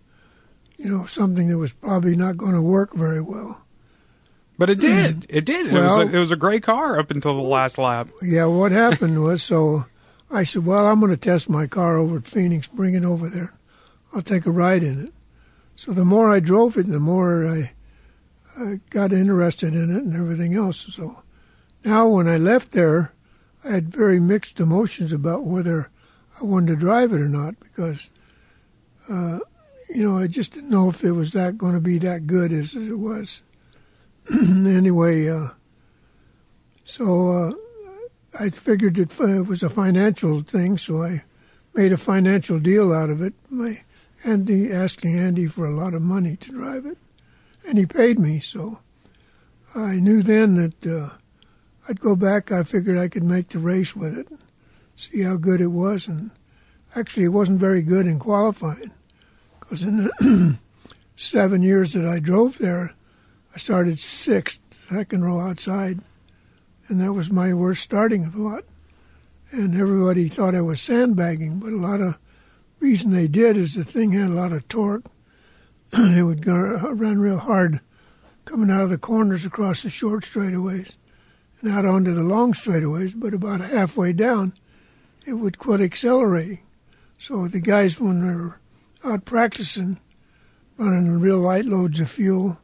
you 0.77 0.91
know, 0.91 1.07
something 1.07 1.49
that 1.49 1.57
was 1.57 1.73
probably 1.73 2.15
not 2.15 2.37
going 2.37 2.53
to 2.55 2.63
work 2.63 2.95
very 2.95 3.23
well. 3.23 3.63
But 4.59 4.69
it 4.69 4.79
did. 4.79 5.15
Hmm. 5.15 5.21
It 5.31 5.45
did. 5.47 5.73
Well- 5.73 5.83
it 6.01 6.05
was 6.05 6.13
a, 6.13 6.17
it 6.17 6.21
was 6.21 6.31
a 6.31 6.37
great 6.37 6.63
car 6.63 6.99
up 6.99 7.11
until 7.11 7.35
the 7.35 7.41
last 7.49 7.79
lap. 7.79 8.09
Yeah, 8.21 8.45
what 8.45 8.73
happened 8.87 9.23
was 9.23 9.43
so 9.43 9.87
I 10.31 10.45
said, 10.45 10.65
Well, 10.65 10.87
I'm 10.87 11.01
going 11.01 11.11
to 11.11 11.17
test 11.17 11.49
my 11.49 11.67
car 11.67 11.97
over 11.97 12.19
at 12.19 12.27
Phoenix, 12.27 12.69
bring 12.69 12.95
it 12.95 13.05
over 13.05 13.29
there. 13.29 13.55
I'll 14.13 14.23
take 14.23 14.47
a 14.47 14.51
ride 14.51 14.83
in 14.83 15.07
it. 15.07 15.13
So 15.77 15.93
the 15.93 16.05
more 16.05 16.31
I 16.31 16.41
drove 16.41 16.77
it, 16.77 16.89
the 16.91 17.01
more 17.01 17.47
I, 17.47 17.73
I 18.59 18.81
got 18.91 19.13
interested 19.13 19.75
in 19.75 19.97
it 19.97 20.03
and 20.03 20.15
everything 20.15 20.55
else. 20.55 20.87
So 20.95 21.23
now 21.85 22.07
when 22.09 22.29
I 22.29 22.37
left 22.37 22.73
there, 22.73 23.13
I 23.65 23.71
had 23.71 23.89
very 23.89 24.21
mixed 24.21 24.61
emotions 24.61 25.13
about 25.13 25.45
whether 25.45 25.91
I 26.41 26.45
wanted 26.45 26.69
to 26.69 26.77
drive 26.77 27.13
it 27.13 27.21
or 27.21 27.29
not 27.29 27.59
because, 27.61 28.09
uh, 29.09 29.41
you 29.89 30.09
know, 30.09 30.19
I 30.19 30.27
just 30.27 30.53
didn't 30.53 30.71
know 30.71 30.89
if 30.89 31.05
it 31.05 31.13
was 31.13 31.33
that 31.33 31.59
going 31.59 31.75
to 31.75 31.81
be 31.81 31.99
that 31.99 32.27
good 32.27 32.53
as 32.53 32.75
it 32.75 32.99
was. 32.99 33.43
anyway, 34.33 35.29
uh, 35.29 35.49
so 36.85 37.31
uh, 37.31 37.53
I 38.39 38.51
figured 38.51 38.97
it, 38.97 39.19
it 39.21 39.47
was 39.47 39.63
a 39.63 39.71
financial 39.71 40.43
thing, 40.43 40.79
so 40.79 41.03
I 41.03 41.25
made 41.75 41.93
a 41.93 41.99
financial 41.99 42.59
deal 42.59 42.93
out 42.93 43.11
of 43.11 43.21
it. 43.21 43.35
My 43.51 43.83
Andy 44.25 44.73
asking 44.73 45.19
Andy 45.19 45.47
for 45.47 45.67
a 45.67 45.75
lot 45.75 45.95
of 45.95 46.03
money 46.03 46.37
to 46.37 46.51
drive 46.53 46.87
it, 46.87 46.99
and 47.67 47.77
he 47.77 47.87
paid 47.87 48.19
me. 48.19 48.41
So 48.41 48.81
I 49.75 49.97
knew 49.97 50.23
then 50.23 50.55
that 50.57 50.87
uh, 50.87 51.11
I'd 51.89 52.01
go 52.01 52.17
back. 52.17 52.51
I 52.51 52.63
figured 52.63 52.99
I 52.99 53.09
could 53.09 53.25
make 53.25 53.49
the 53.51 53.59
race 53.59 53.95
with 53.95 54.17
it, 54.17 54.29
see 55.01 55.23
how 55.23 55.37
good 55.37 55.61
it 55.61 55.69
was, 55.69 56.07
and 56.07 56.31
actually 56.95 57.25
it 57.25 57.29
wasn't 57.29 57.61
very 57.61 57.83
good 57.83 58.07
in 58.07 58.19
qualifying, 58.19 58.93
because 59.59 59.83
in 59.83 59.97
the 59.97 60.59
seven 61.17 61.63
years 61.63 61.93
that 61.93 62.07
I 62.07 62.19
drove 62.19 62.59
there, 62.59 62.95
I 63.55 63.59
started 63.59 63.99
sixth, 63.99 64.61
second 64.89 65.25
row 65.25 65.41
outside 65.41 66.01
and 66.91 67.01
that 67.01 67.13
was 67.13 67.31
my 67.31 67.55
worst 67.55 67.83
starting 67.85 68.33
lot. 68.35 68.65
And 69.53 69.81
everybody 69.81 70.29
thought 70.29 70.57
I 70.57 70.61
was 70.61 70.83
sandbagging, 70.83 71.61
but 71.61 71.73
a 71.73 71.77
lot 71.77 72.01
of 72.01 72.19
reason 72.81 73.13
they 73.13 73.29
did 73.29 73.57
is 73.57 73.75
the 73.75 73.85
thing 73.85 74.13
had 74.13 74.29
a 74.29 74.33
lot 74.33 74.53
of 74.53 74.67
torque. 74.67 75.05
it 75.93 76.25
would 76.25 76.45
go, 76.45 76.91
run 76.93 77.21
real 77.21 77.39
hard 77.39 77.81
coming 78.45 78.71
out 78.71 78.83
of 78.83 78.91
the 78.91 78.99
corners 78.99 79.45
across 79.45 79.85
the 79.85 79.91
short 79.91 80.25
straightaways 80.25 80.97
and 81.61 81.71
out 81.71 81.85
onto 81.85 82.13
the 82.13 82.25
long 82.25 82.53
straightaways, 82.53 83.13
but 83.15 83.35
about 83.35 83.61
halfway 83.61 84.13
down, 84.13 84.53
it 85.27 85.35
would 85.35 85.59
quit 85.59 85.81
accelerating. 85.81 86.61
So 87.19 87.47
the 87.49 87.61
guys, 87.61 88.01
when 88.01 88.27
they 88.27 88.35
were 88.35 88.59
out 89.05 89.25
practicing, 89.25 89.99
running 90.79 91.21
real 91.21 91.39
light 91.39 91.67
loads 91.67 92.01
of 92.01 92.11
fuel 92.11 92.59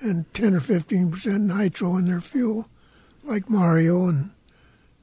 and 0.00 0.32
10 0.34 0.54
or 0.54 0.60
15 0.60 1.10
percent 1.10 1.42
nitro 1.44 1.96
in 1.96 2.06
their 2.06 2.20
fuel, 2.20 2.68
like 3.22 3.48
Mario 3.50 4.08
and 4.08 4.30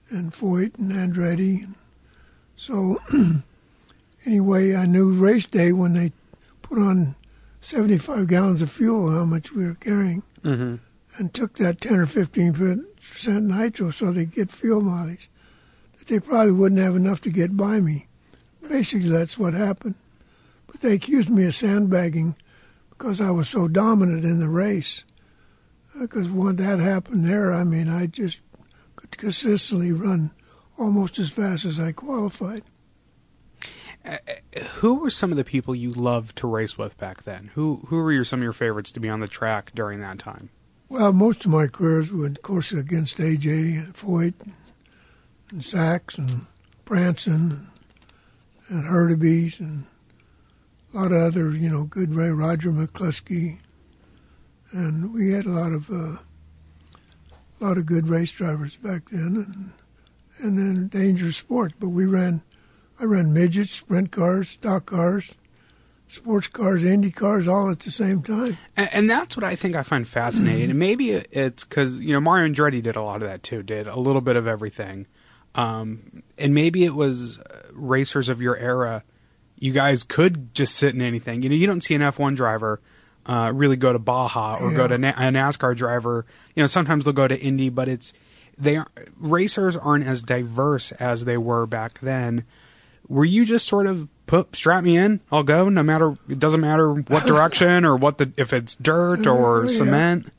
and 0.10 0.34
Foyt 0.34 0.78
and 0.80 0.92
Andretti. 0.92 1.68
So 2.56 3.00
anyway, 4.26 4.76
I 4.76 4.86
knew 4.86 5.12
race 5.14 5.46
day 5.46 5.72
when 5.72 5.94
they 5.94 6.12
put 6.62 6.78
on 6.80 7.16
75 7.62 8.28
gallons 8.28 8.62
of 8.62 8.72
fuel, 8.72 9.12
how 9.12 9.26
much 9.26 9.52
we 9.52 9.66
were 9.66 9.76
carrying, 9.76 10.24
Mm-hmm. 10.44 10.76
and 11.18 11.34
took 11.34 11.56
that 11.58 11.82
10 11.82 12.00
or 12.00 12.06
15 12.06 12.54
percent 13.02 13.44
nitro 13.44 13.92
so 13.92 14.12
they 14.12 14.26
get 14.26 14.52
fuel 14.52 14.80
mileage. 14.82 15.30
They 16.10 16.20
probably 16.20 16.54
wouldn't 16.54 16.82
have 16.82 16.96
enough 16.96 17.22
to 17.22 17.30
get 17.30 17.56
by 17.56 17.80
me. 17.80 18.08
Basically, 18.68 19.10
that's 19.10 19.38
what 19.38 19.54
happened. 19.54 19.94
But 20.66 20.82
they 20.82 20.94
accused 20.94 21.30
me 21.30 21.46
of 21.46 21.54
sandbagging 21.54 22.36
because 22.90 23.22
I 23.22 23.30
was 23.30 23.48
so 23.48 23.68
dominant 23.68 24.26
in 24.26 24.40
the 24.40 24.50
race 24.50 25.04
uh, 25.96 26.00
because 26.00 26.28
when 26.28 26.56
that 26.56 26.80
happened 26.80 27.26
there, 27.26 27.54
I 27.54 27.64
mean, 27.64 27.90
I 27.90 28.08
just 28.08 28.42
could 28.96 29.16
consistently 29.20 29.92
run 29.92 30.32
almost 30.80 31.20
as 31.20 31.30
fast 31.30 31.64
as 31.64 31.80
I 31.80 31.92
qualified. 31.92 32.64
Uh, 34.04 34.18
uh, 34.28 34.60
who 34.62 34.96
were 34.96 35.12
some 35.12 35.30
of 35.30 35.38
the 35.38 35.44
people 35.44 35.76
you 35.76 35.92
loved 35.92 36.38
to 36.38 36.48
race 36.48 36.76
with 36.76 36.98
back 36.98 37.24
then? 37.24 37.52
Who 37.54 37.86
who 37.88 37.98
were 37.98 38.12
your, 38.12 38.24
some 38.24 38.40
of 38.40 38.44
your 38.44 38.54
favorites 38.54 38.92
to 38.94 39.00
be 39.00 39.10
on 39.10 39.20
the 39.20 39.28
track 39.28 39.74
during 39.76 40.00
that 40.00 40.18
time? 40.18 40.50
Well, 40.88 41.14
most 41.14 41.46
of 41.46 41.52
my 41.52 41.68
careers 41.68 42.12
were, 42.12 42.26
of 42.26 42.42
course, 42.42 42.72
against 42.72 43.18
AJ 43.18 43.78
and 43.78 43.94
Foyt 43.94 44.34
and 45.52 45.64
Sachs 45.64 46.18
and 46.18 46.46
Branson 46.86 47.68
and 48.68 48.86
Hurtubise 48.86 49.60
and 49.60 49.86
a 50.94 50.98
lot 50.98 51.12
of 51.12 51.22
other, 51.22 51.52
you 51.52 51.70
know, 51.70 51.84
good 51.84 52.14
Ray 52.14 52.30
Roger 52.30 52.72
McCluskey. 52.72 53.60
And 54.72 55.14
we 55.14 55.32
had 55.32 55.46
a 55.46 55.52
lot 55.52 55.72
of 55.72 55.90
uh, 55.90 56.18
a 57.60 57.60
lot 57.60 57.78
of 57.78 57.86
good 57.86 58.08
race 58.08 58.32
drivers 58.32 58.76
back 58.76 59.10
then, 59.10 59.46
and 59.48 59.72
and 60.38 60.58
then 60.58 60.88
dangerous 60.88 61.38
sport. 61.38 61.74
But 61.80 61.90
we 61.90 62.06
ran, 62.06 62.44
I 63.00 63.06
ran 63.06 63.34
midgets, 63.34 63.72
sprint 63.72 64.12
cars, 64.12 64.50
stock 64.50 64.86
cars, 64.86 65.34
sports 66.08 66.48
cars, 66.48 66.84
Indy 66.84 67.12
cars, 67.12 67.48
all 67.48 67.72
at 67.72 67.80
the 67.80 67.92
same 67.92 68.22
time. 68.22 68.58
And, 68.78 68.90
and 68.94 69.10
that's 69.10 69.36
what 69.36 69.44
I 69.44 69.56
think 69.56 69.76
I 69.76 69.84
find 69.84 70.08
fascinating. 70.08 70.70
and 70.70 70.80
maybe 70.80 71.12
it's 71.12 71.64
because 71.64 72.00
you 72.00 72.14
know 72.14 72.20
Mario 72.20 72.52
Andretti 72.52 72.82
did 72.82 72.96
a 72.96 73.02
lot 73.02 73.22
of 73.22 73.28
that 73.28 73.44
too. 73.44 73.64
Did 73.64 73.88
a 73.88 74.00
little 74.00 74.22
bit 74.22 74.36
of 74.36 74.48
everything, 74.48 75.08
um, 75.60 76.24
and 76.38 76.54
maybe 76.54 76.86
it 76.86 76.94
was 76.94 77.38
uh, 77.40 77.70
racers 77.74 78.30
of 78.30 78.42
your 78.42 78.56
era. 78.56 79.04
You 79.58 79.74
guys 79.74 80.04
could 80.04 80.56
just 80.56 80.76
sit 80.76 80.96
in 80.96 81.02
anything. 81.02 81.42
You 81.42 81.50
know, 81.50 81.56
you 81.56 81.68
don't 81.68 81.82
see 81.82 81.96
an 81.96 82.02
F 82.02 82.18
one 82.18 82.34
driver 82.34 82.80
uh, 83.26 83.52
really 83.54 83.76
go 83.76 83.92
to 83.92 84.00
Baja 84.00 84.58
or 84.60 84.72
go 84.72 84.88
to 84.88 84.98
Na- 84.98 85.10
a 85.10 85.32
NASCAR 85.32 85.76
driver. 85.76 86.26
You 86.56 86.64
know, 86.64 86.68
sometimes 86.68 87.04
they'll 87.04 87.14
go 87.14 87.28
to 87.28 87.38
Indy, 87.38 87.70
but 87.70 87.90
it's 87.90 88.14
they 88.58 88.78
are, 88.78 88.88
racers 89.18 89.76
aren't 89.76 90.06
as 90.06 90.22
diverse 90.22 90.94
as 90.94 91.26
they 91.26 91.38
were 91.38 91.66
back 91.66 92.00
then. 92.00 92.46
Were 93.10 93.26
you 93.26 93.44
just 93.44 93.68
sort 93.68 93.86
of 93.86 94.08
put 94.28 94.56
strap 94.56 94.84
me 94.84 94.96
in, 94.96 95.20
I'll 95.32 95.44
go, 95.44 95.68
no 95.68 95.84
matter 95.84 96.18
it 96.30 96.40
doesn't 96.40 96.62
matter 96.62 96.94
what 96.94 97.26
direction 97.28 97.84
or 97.84 97.98
what 97.98 98.18
the 98.18 98.32
if 98.38 98.54
it's 98.54 98.76
dirt 98.76 99.28
or 99.28 99.64
yeah. 99.64 99.70
cement. 99.70 100.32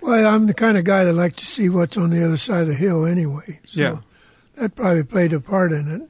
Well, 0.00 0.26
I'm 0.26 0.46
the 0.46 0.54
kind 0.54 0.76
of 0.76 0.84
guy 0.84 1.04
that 1.04 1.12
likes 1.12 1.36
to 1.36 1.46
see 1.46 1.68
what's 1.68 1.96
on 1.96 2.10
the 2.10 2.24
other 2.24 2.36
side 2.36 2.62
of 2.62 2.68
the 2.68 2.74
hill 2.74 3.06
anyway. 3.06 3.60
So 3.66 3.80
Yeah. 3.80 3.98
That 4.56 4.74
probably 4.74 5.04
played 5.04 5.32
a 5.32 5.40
part 5.40 5.72
in 5.72 5.90
it. 5.90 6.02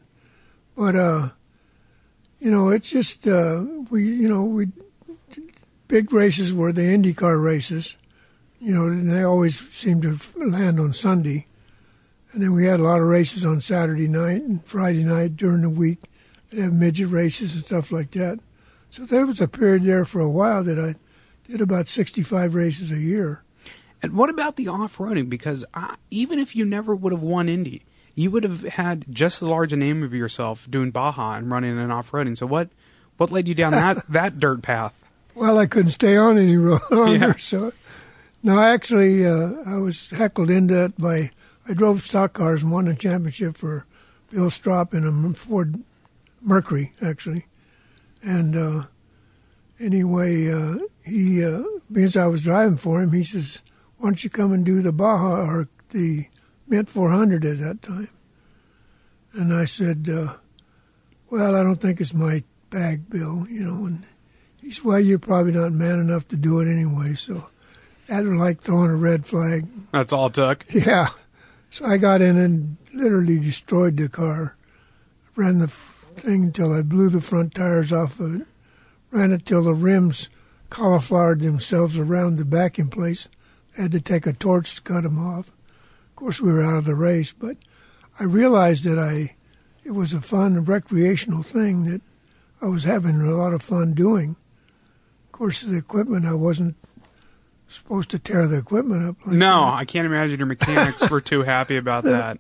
But 0.77 0.97
uh, 0.97 1.29
you 2.39 2.51
know, 2.51 2.71
it's 2.71 2.89
just 2.89 3.27
uh, 3.27 3.65
we, 3.91 4.05
you 4.05 4.29
know, 4.29 4.45
we 4.45 4.69
big 5.89 6.13
races 6.13 6.53
were 6.53 6.73
the 6.73 6.83
IndyCar 6.83 7.43
races. 7.43 7.97
You 8.59 8.73
know, 8.75 8.87
and 8.87 9.11
they 9.11 9.23
always 9.23 9.59
seemed 9.71 10.03
to 10.03 10.19
land 10.37 10.81
on 10.81 10.95
Sunday, 10.95 11.45
and 12.33 12.43
then 12.43 12.55
we 12.55 12.65
had 12.65 12.81
a 12.81 12.85
lot 12.85 13.01
of 13.01 13.07
races 13.07 13.45
on 13.45 13.61
Saturday 13.61 14.09
night 14.09 14.43
and 14.43 14.65
Friday 14.65 15.05
night 15.05 15.37
during 15.37 15.61
the 15.61 15.71
week. 15.71 16.01
They 16.51 16.63
have 16.63 16.73
midget 16.73 17.11
races 17.11 17.55
and 17.55 17.67
stuff 17.67 17.93
like 17.93 18.13
that. 18.13 18.41
So 18.89 19.05
there 19.05 19.27
was 19.27 19.41
a 19.41 19.49
period 19.49 19.83
there 19.83 20.05
for 20.05 20.21
a 20.21 20.31
while 20.31 20.65
that 20.65 20.79
I 20.79 20.95
did 21.49 21.61
about 21.61 21.89
65 21.89 22.55
races 22.55 22.91
a 22.91 22.99
year. 22.99 23.43
And 24.03 24.15
what 24.15 24.31
about 24.31 24.57
the 24.57 24.69
off 24.69 24.99
roading? 24.99 25.29
Because 25.29 25.65
I, 25.75 25.97
even 26.11 26.39
if 26.39 26.55
you 26.57 26.65
never 26.65 26.95
would 26.95 27.13
have 27.13 27.23
won 27.23 27.49
Indy, 27.49 27.85
you 28.17 28.33
would 28.33 28.43
have 28.43 28.63
had 28.63 29.05
just 29.09 29.41
as 29.43 29.49
large 29.49 29.73
a 29.73 29.77
name 29.77 30.03
of 30.03 30.13
yourself 30.13 30.67
doing 30.69 30.91
Baja 30.91 31.35
and 31.37 31.49
running 31.51 31.79
and 31.79 31.93
off 31.93 32.11
roading. 32.11 32.37
So 32.37 32.47
what 32.47 32.71
what 33.19 33.31
led 33.31 33.47
you 33.47 33.55
down 33.55 33.71
that 33.73 34.05
that 34.11 34.41
dirt 34.41 34.63
path? 34.63 35.01
Well, 35.37 35.59
I 35.59 35.67
couldn't 35.67 35.91
stay 35.93 36.17
on 36.17 36.37
any 36.39 36.57
ro- 36.57 36.81
longer, 36.91 37.15
Yeah. 37.29 37.35
so 37.39 37.73
no. 38.43 38.59
Actually, 38.59 39.25
uh, 39.25 39.53
I 39.67 39.77
was 39.77 40.11
heckled 40.11 40.51
into 40.51 40.85
it 40.87 40.99
by 40.99 41.31
I 41.69 41.75
drove 41.75 42.03
stock 42.03 42.33
cars 42.33 42.63
and 42.63 42.73
won 42.73 42.89
a 42.89 42.95
championship 42.97 43.57
for 43.57 43.87
Bill 44.31 44.51
Stroppe 44.51 44.95
in 44.95 45.05
a 45.07 45.35
Ford 45.35 45.83
Mercury, 46.41 46.93
actually. 47.03 47.47
And 48.23 48.57
uh, 48.57 48.83
anyway, 49.79 50.51
uh, 50.51 50.79
he 51.05 51.45
uh, 51.45 51.63
because 51.93 52.17
I 52.17 52.27
was 52.27 52.43
driving 52.43 52.79
for 52.79 53.03
him, 53.03 53.13
he 53.13 53.25
says, 53.25 53.61
"Why 53.99 54.09
don't 54.09 54.25
you 54.25 54.31
come 54.31 54.53
and 54.53 54.65
do 54.65 54.81
the 54.83 54.93
Baja 54.93 55.45
or 55.45 55.69
the 55.91 56.27
Mint 56.69 56.89
400 56.89 57.45
at 57.45 57.59
that 57.61 57.83
time?" 57.83 58.09
And 59.33 59.53
I 59.53 59.65
said, 59.65 60.09
uh, 60.13 60.35
"Well, 61.31 61.55
I 61.55 61.63
don't 61.63 61.81
think 61.81 62.01
it's 62.01 62.15
my 62.15 62.43
bag, 62.71 63.09
Bill. 63.11 63.47
You 63.49 63.65
know." 63.65 63.87
And 63.87 64.05
he 64.61 64.71
said, 64.71 64.85
"Well, 64.85 65.01
you're 65.01 65.19
probably 65.19 65.53
not 65.53 65.73
man 65.73 66.01
enough 66.01 66.29
to 66.29 66.37
do 66.37 66.61
it 66.61 66.71
anyway." 66.71 67.15
So 67.15 67.49
that 68.07 68.25
was 68.25 68.39
like 68.39 68.61
throwing 68.61 68.91
a 68.91 68.97
red 68.97 69.27
flag. 69.27 69.67
That's 69.93 70.13
all 70.13 70.27
it 70.27 70.35
took. 70.35 70.65
Yeah. 70.73 71.11
So 71.71 71.85
I 71.85 71.99
got 71.99 72.23
in 72.23 72.39
and 72.39 72.77
literally 72.95 73.39
destroyed 73.39 73.97
the 73.97 74.09
car. 74.09 74.57
Ran 75.35 75.59
the 75.59 75.69
thing 75.69 76.45
until 76.45 76.73
I 76.73 76.83
blew 76.83 77.11
the 77.11 77.21
front 77.21 77.55
tires 77.55 77.93
off 77.93 78.19
of 78.21 78.41
it. 78.41 78.47
Ran 79.11 79.33
it 79.33 79.45
till 79.45 79.65
the 79.65 79.75
rims 79.75 80.29
cauliflowered 80.71 81.41
themselves 81.41 81.99
around 81.99 82.37
the 82.37 82.45
backing 82.45 82.89
place. 82.89 83.29
I 83.77 83.83
had 83.83 83.93
to 83.93 84.01
take 84.01 84.27
a 84.27 84.33
torch 84.33 84.77
to 84.77 84.83
cut 84.83 85.03
them 85.03 85.19
off. 85.19 85.51
Of 86.17 86.21
course, 86.21 86.41
we 86.41 86.51
were 86.51 86.63
out 86.63 86.79
of 86.79 86.87
the 86.87 86.95
race, 86.95 87.35
but 87.39 87.59
I 88.19 88.25
realized 88.25 88.85
that 88.85 88.99
I 88.99 89.37
it 89.85 89.91
was 89.91 90.15
a 90.15 90.23
fun 90.23 90.65
recreational 90.65 91.43
thing 91.43 91.85
that 91.85 92.01
I 92.63 92.69
was 92.69 92.85
having 92.85 93.21
a 93.21 93.37
lot 93.37 93.53
of 93.53 93.61
fun 93.61 93.93
doing. 93.93 94.35
Of 95.27 95.33
course, 95.33 95.61
the 95.61 95.77
equipment 95.77 96.25
I 96.25 96.33
wasn't 96.33 96.75
supposed 97.69 98.09
to 98.13 98.19
tear 98.19 98.47
the 98.47 98.57
equipment 98.57 99.05
up. 99.05 99.27
Like 99.27 99.37
no, 99.37 99.61
that. 99.61 99.75
I 99.75 99.85
can't 99.85 100.07
imagine 100.07 100.39
your 100.39 100.47
mechanics 100.47 101.11
were 101.11 101.21
too 101.21 101.43
happy 101.43 101.77
about 101.77 102.05
that. 102.05 102.39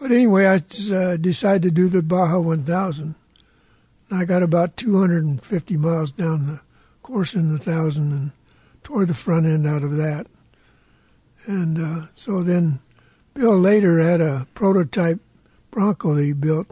But 0.00 0.10
anyway, 0.10 0.46
I 0.46 0.62
uh, 0.90 1.18
decided 1.18 1.64
to 1.64 1.70
do 1.70 1.90
the 1.90 2.00
Baja 2.00 2.40
1000. 2.40 3.14
And 4.08 4.18
I 4.18 4.24
got 4.24 4.42
about 4.42 4.78
250 4.78 5.76
miles 5.76 6.10
down 6.10 6.46
the 6.46 6.62
course 7.02 7.34
in 7.34 7.52
the 7.52 7.58
thousand 7.58 8.12
and 8.12 8.30
tore 8.82 9.04
the 9.04 9.12
front 9.12 9.44
end 9.44 9.66
out 9.66 9.82
of 9.82 9.96
that. 9.98 10.26
And 11.48 11.78
uh, 11.82 12.06
so 12.14 12.42
then 12.42 12.78
Bill 13.34 13.58
later 13.58 13.98
had 14.00 14.20
a 14.20 14.46
prototype 14.54 15.18
Bronco 15.70 16.14
that 16.14 16.22
he 16.22 16.32
built. 16.34 16.66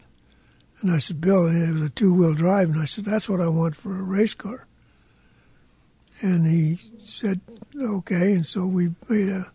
And 0.82 0.92
I 0.92 0.98
said, 0.98 1.20
Bill, 1.20 1.46
it 1.48 1.72
was 1.72 1.82
a 1.82 1.88
two 1.88 2.12
wheel 2.12 2.34
drive. 2.34 2.68
And 2.68 2.78
I 2.80 2.84
said, 2.84 3.04
that's 3.06 3.28
what 3.28 3.40
I 3.40 3.48
want 3.48 3.74
for 3.74 3.96
a 3.98 4.02
race 4.02 4.34
car. 4.34 4.66
And 6.20 6.46
he 6.46 6.78
said, 7.04 7.40
okay. 7.74 8.32
And 8.34 8.46
so 8.46 8.66
we 8.66 8.90
made 9.08 9.28
a 9.30 9.50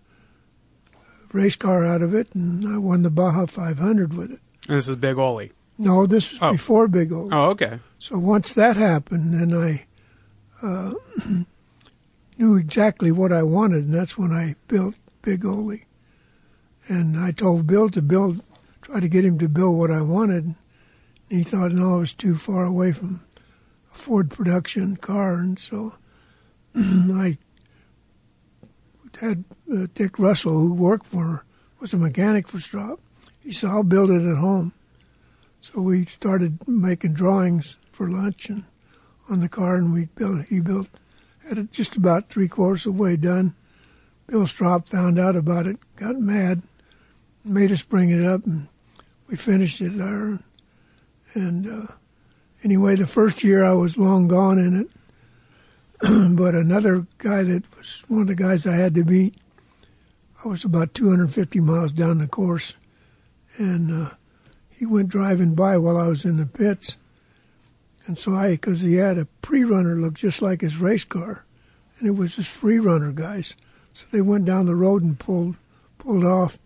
race 1.31 1.55
car 1.55 1.85
out 1.85 2.01
of 2.01 2.13
it, 2.13 2.27
and 2.35 2.67
I 2.67 2.77
won 2.77 3.03
the 3.03 3.09
Baja 3.09 3.45
500 3.45 4.13
with 4.15 4.31
it. 4.33 4.39
And 4.67 4.77
this 4.77 4.87
is 4.87 4.95
Big 4.95 5.17
Oly. 5.17 5.51
No, 5.77 6.05
this 6.05 6.31
was 6.33 6.39
Oh. 6.41 6.51
before 6.51 6.87
Big 6.87 7.11
Oly. 7.11 7.29
Oh, 7.31 7.49
okay. 7.51 7.79
So 7.99 8.17
once 8.17 8.53
that 8.53 8.75
happened, 8.75 9.33
then 9.33 9.53
I 9.53 9.85
uh, 10.61 10.93
knew 12.37 12.55
exactly 12.57 13.11
what 13.11 13.31
I 13.31 13.43
wanted, 13.43 13.85
and 13.85 13.93
that's 13.93 14.17
when 14.17 14.31
I 14.31 14.55
built 14.67 14.95
Big 15.21 15.45
Oly. 15.45 15.85
And 16.87 17.19
I 17.19 17.31
told 17.31 17.67
Bill 17.67 17.89
to 17.89 18.01
build, 18.01 18.41
try 18.81 18.99
to 18.99 19.07
get 19.07 19.25
him 19.25 19.37
to 19.39 19.47
build 19.47 19.77
what 19.77 19.91
I 19.91 20.01
wanted. 20.01 20.45
And 20.45 20.55
he 21.29 21.43
thought, 21.43 21.71
no, 21.71 21.97
it 21.97 21.99
was 21.99 22.13
too 22.13 22.35
far 22.35 22.65
away 22.65 22.91
from 22.91 23.23
a 23.93 23.97
Ford 23.97 24.29
production 24.29 24.97
car, 24.97 25.35
and 25.35 25.59
so 25.59 25.93
I 26.75 27.37
had 29.19 29.43
uh, 29.73 29.87
Dick 29.93 30.17
Russell, 30.17 30.59
who 30.59 30.73
worked 30.73 31.05
for, 31.05 31.45
was 31.79 31.93
a 31.93 31.97
mechanic 31.97 32.47
for 32.47 32.57
Stroppe. 32.57 32.99
He 33.43 33.51
said, 33.51 33.69
I'll 33.69 33.83
build 33.83 34.11
it 34.11 34.25
at 34.25 34.37
home. 34.37 34.73
So 35.61 35.81
we 35.81 36.05
started 36.05 36.67
making 36.67 37.13
drawings 37.13 37.77
for 37.91 38.09
lunch 38.09 38.49
and 38.49 38.65
on 39.29 39.39
the 39.39 39.49
car, 39.49 39.75
and 39.75 39.93
we 39.93 40.05
built. 40.05 40.45
He 40.47 40.59
built 40.59 40.89
had 41.47 41.57
it 41.57 41.71
just 41.71 41.95
about 41.95 42.29
three 42.29 42.47
quarters 42.47 42.85
of 42.85 42.95
the 42.95 43.01
way 43.01 43.15
done. 43.15 43.55
Bill 44.31 44.45
Stroppe 44.45 44.87
found 44.87 45.19
out 45.19 45.35
about 45.35 45.67
it, 45.67 45.77
got 45.97 46.17
mad, 46.17 46.63
made 47.45 47.71
us 47.71 47.83
bring 47.83 48.09
it 48.09 48.23
up, 48.23 48.45
and 48.45 48.69
we 49.27 49.35
finished 49.35 49.81
it 49.81 49.97
there. 49.97 50.39
And 51.33 51.67
uh, 51.67 51.93
anyway, 52.63 52.95
the 52.95 53.05
first 53.05 53.43
year 53.43 53.63
I 53.63 53.73
was 53.73 53.97
long 53.97 54.27
gone 54.27 54.57
in 54.57 54.81
it, 54.81 54.87
but 56.35 56.55
another 56.55 57.05
guy 57.19 57.43
that 57.43 57.63
was 57.77 58.03
one 58.07 58.21
of 58.21 58.27
the 58.27 58.35
guys 58.35 58.65
I 58.65 58.75
had 58.75 58.95
to 58.95 59.03
beat. 59.03 59.35
I 60.43 60.47
was 60.47 60.63
about 60.63 60.95
250 60.95 61.59
miles 61.59 61.91
down 61.91 62.17
the 62.17 62.27
course, 62.27 62.73
and. 63.57 64.07
Uh, 64.07 64.15
he 64.81 64.87
went 64.87 65.09
driving 65.09 65.53
by 65.53 65.77
while 65.77 65.95
I 65.95 66.07
was 66.07 66.25
in 66.25 66.37
the 66.37 66.47
pits. 66.47 66.97
And 68.07 68.17
so 68.17 68.33
I, 68.33 68.53
because 68.53 68.81
he 68.81 68.95
had 68.95 69.19
a 69.19 69.27
pre-runner 69.43 69.93
look 69.93 70.15
just 70.15 70.41
like 70.41 70.61
his 70.61 70.77
race 70.77 71.03
car, 71.03 71.45
and 71.99 72.07
it 72.07 72.15
was 72.15 72.37
just 72.37 72.49
free 72.49 72.79
runner 72.79 73.11
guys. 73.11 73.55
So 73.93 74.05
they 74.11 74.21
went 74.21 74.45
down 74.45 74.65
the 74.65 74.75
road 74.75 75.03
and 75.03 75.19
pulled, 75.19 75.55
pulled 75.97 76.23
off, 76.23 76.57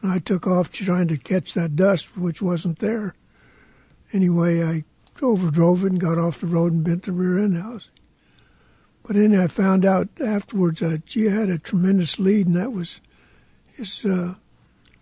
and 0.00 0.10
I 0.10 0.18
took 0.18 0.46
off 0.46 0.72
trying 0.72 1.08
to 1.08 1.16
catch 1.16 1.54
that 1.54 1.76
dust, 1.76 2.16
which 2.16 2.42
wasn't 2.42 2.78
there. 2.80 3.14
Anyway, 4.12 4.62
I 4.62 4.84
drove 5.14 5.44
it 5.84 5.92
and 5.92 6.00
got 6.00 6.18
off 6.18 6.40
the 6.40 6.46
road 6.46 6.72
and 6.72 6.84
bent 6.84 7.04
the 7.04 7.12
rear 7.12 7.38
end 7.38 7.56
housing. 7.56 7.90
But 9.04 9.16
then 9.16 9.36
I 9.36 9.46
found 9.48 9.84
out 9.84 10.08
afterwards 10.20 10.80
that 10.80 11.06
G 11.06 11.24
had 11.24 11.48
a 11.48 11.58
tremendous 11.58 12.18
lead, 12.18 12.46
and 12.46 12.56
that 12.56 12.72
was 12.72 13.00
his 13.74 14.04
uh, 14.04 14.34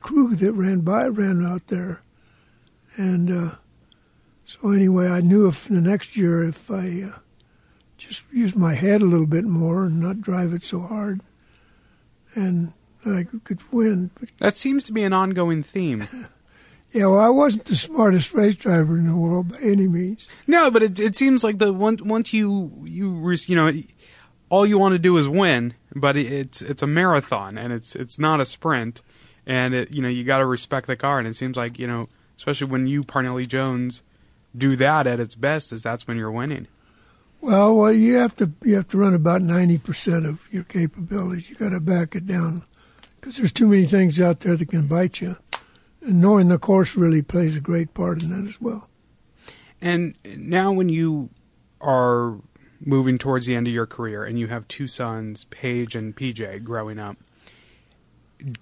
crew 0.01 0.37
that 0.37 0.53
ran 0.53 0.81
by 0.81 1.07
ran 1.07 1.45
out 1.45 1.67
there. 1.69 2.03
And 2.97 3.31
uh, 3.31 3.55
so 4.45 4.71
anyway, 4.71 5.09
I 5.09 5.21
knew 5.21 5.47
if 5.47 5.69
the 5.69 5.81
next 5.81 6.17
year 6.17 6.43
if 6.45 6.71
I 6.71 7.03
uh, 7.03 7.19
just 7.99 8.23
used 8.33 8.57
my 8.57 8.75
head 8.75 9.03
a 9.03 9.07
little 9.07 9.27
bit 9.27 9.45
more 9.45 9.85
and 9.85 10.01
not 10.01 10.23
drive 10.23 10.55
it 10.55 10.65
so 10.65 10.81
hard, 10.81 11.21
and 12.35 12.73
I 13.05 13.27
could 13.45 13.61
win. 13.73 14.11
That 14.39 14.57
seems 14.57 14.85
to 14.85 14.93
be 14.93 15.03
an 15.03 15.13
ongoing 15.13 15.63
theme. 15.63 16.07
yeah, 16.93 17.07
well, 17.07 17.19
I 17.21 17.29
wasn't 17.29 17.65
the 17.67 17.77
smartest 17.77 18.33
race 18.35 18.55
driver 18.57 18.99
in 18.99 19.07
the 19.09 19.17
world 19.17 19.51
by 19.51 19.59
any 19.59 19.89
means. 19.89 20.29
No, 20.47 20.71
but 20.71 20.83
it 20.83 21.01
it 21.01 21.17
seems 21.17 21.43
like 21.45 21.59
the 21.59 21.73
one 21.73 21.99
once 22.05 22.33
you 22.33 22.71
you 22.85 23.11
re- 23.11 23.39
you 23.47 23.57
know 23.57 23.73
all 24.49 24.67
you 24.67 24.79
want 24.79 24.93
to 24.93 24.99
do 24.99 25.17
is 25.17 25.29
win, 25.29 25.75
but 25.95 26.17
it- 26.17 26.31
it's 26.33 26.63
it's 26.63 26.83
a 26.83 26.87
marathon 26.87 27.57
and 27.57 27.73
it's 27.73 27.95
it's 27.97 28.19
not 28.19 28.41
a 28.41 28.45
sprint, 28.47 29.01
and 29.47 29.75
it 29.75 29.95
you 29.95 30.03
know 30.03 30.09
you 30.09 30.25
got 30.25 30.39
to 30.39 30.47
respect 30.47 30.87
the 30.87 30.97
car, 30.97 31.19
and 31.19 31.27
it 31.29 31.37
seems 31.37 31.57
like 31.57 31.79
you 31.79 31.87
know 31.87 32.09
especially 32.37 32.67
when 32.69 32.87
you 32.87 33.05
Parnelli 33.05 33.47
Jones 33.47 34.03
do 34.57 34.75
that 34.77 35.07
at 35.07 35.21
its 35.21 35.35
best, 35.35 35.73
is 35.73 35.83
that's 35.83 36.07
when 36.09 36.17
you're 36.17 36.31
winning. 36.33 36.67
Well, 37.41 37.75
well, 37.75 37.93
you 37.93 38.17
have 38.17 38.37
to 38.37 38.53
you 38.63 38.77
have 38.77 38.89
to 38.89 38.99
run 38.99 39.15
about 39.15 39.43
ninety 39.43 39.79
percent 39.79 40.27
of 40.27 40.41
your 40.51 40.65
capabilities. 40.65 41.49
You 41.49 41.57
got 41.57 41.71
to 41.71 41.81
back 41.81 42.15
it 42.15 42.27
down 42.27 42.65
because 43.21 43.37
there's 43.37 43.53
too 43.53 43.67
many 43.67 43.87
things 43.87 44.21
out 44.21 44.41
there 44.41 44.57
that 44.57 44.69
can 44.69 44.87
bite 44.87 45.21
you, 45.21 45.37
and 46.03 46.21
knowing 46.21 46.49
the 46.49 46.59
course 46.59 46.97
really 46.97 47.23
plays 47.23 47.57
a 47.57 47.61
great 47.61 47.95
part 47.95 48.23
in 48.23 48.29
that 48.31 48.49
as 48.49 48.61
well. 48.61 48.89
And 49.81 50.17
now, 50.25 50.73
when 50.73 50.89
you 50.91 51.31
are 51.81 52.37
moving 52.85 53.19
towards 53.19 53.47
the 53.47 53.55
end 53.55 53.67
of 53.67 53.73
your 53.73 53.87
career 53.87 54.25
and 54.25 54.39
you 54.39 54.49
have 54.49 54.67
two 54.69 54.87
sons, 54.87 55.45
Page 55.51 55.95
and 55.95 56.15
PJ, 56.15 56.63
growing 56.65 56.99
up, 56.99 57.17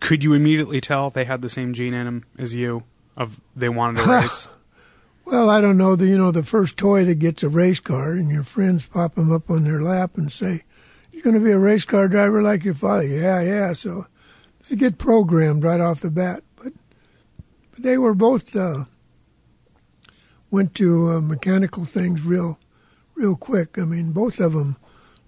could 0.00 0.22
you 0.22 0.34
immediately 0.34 0.80
tell 0.80 1.10
they 1.10 1.24
had 1.24 1.42
the 1.42 1.48
same 1.48 1.74
gene 1.74 1.94
in 1.94 2.04
them 2.04 2.24
as 2.38 2.54
you? 2.54 2.84
Of 3.16 3.40
they 3.56 3.68
wanted 3.68 4.02
to 4.02 4.08
race. 4.12 4.48
Well, 5.30 5.50
I 5.50 5.60
don't 5.60 5.76
know. 5.76 5.94
The, 5.94 6.06
you 6.06 6.16
know, 6.16 6.30
the 6.30 6.42
first 6.42 6.78
toy 6.78 7.04
that 7.04 7.18
gets 7.18 7.42
a 7.42 7.50
race 7.50 7.80
car, 7.80 8.12
and 8.12 8.30
your 8.30 8.44
friends 8.44 8.86
pop 8.86 9.14
them 9.14 9.30
up 9.30 9.50
on 9.50 9.64
their 9.64 9.82
lap 9.82 10.16
and 10.16 10.32
say, 10.32 10.62
"You're 11.12 11.22
going 11.22 11.34
to 11.34 11.44
be 11.44 11.50
a 11.50 11.58
race 11.58 11.84
car 11.84 12.08
driver 12.08 12.40
like 12.40 12.64
your 12.64 12.72
father." 12.72 13.06
Yeah, 13.06 13.42
yeah. 13.42 13.74
So 13.74 14.06
they 14.68 14.76
get 14.76 14.96
programmed 14.96 15.64
right 15.64 15.82
off 15.82 16.00
the 16.00 16.10
bat. 16.10 16.44
But, 16.56 16.72
but 17.72 17.82
they 17.82 17.98
were 17.98 18.14
both 18.14 18.56
uh, 18.56 18.86
went 20.50 20.74
to 20.76 21.10
uh, 21.10 21.20
mechanical 21.20 21.84
things 21.84 22.22
real, 22.22 22.58
real 23.14 23.36
quick. 23.36 23.78
I 23.78 23.84
mean, 23.84 24.12
both 24.12 24.40
of 24.40 24.54
them 24.54 24.78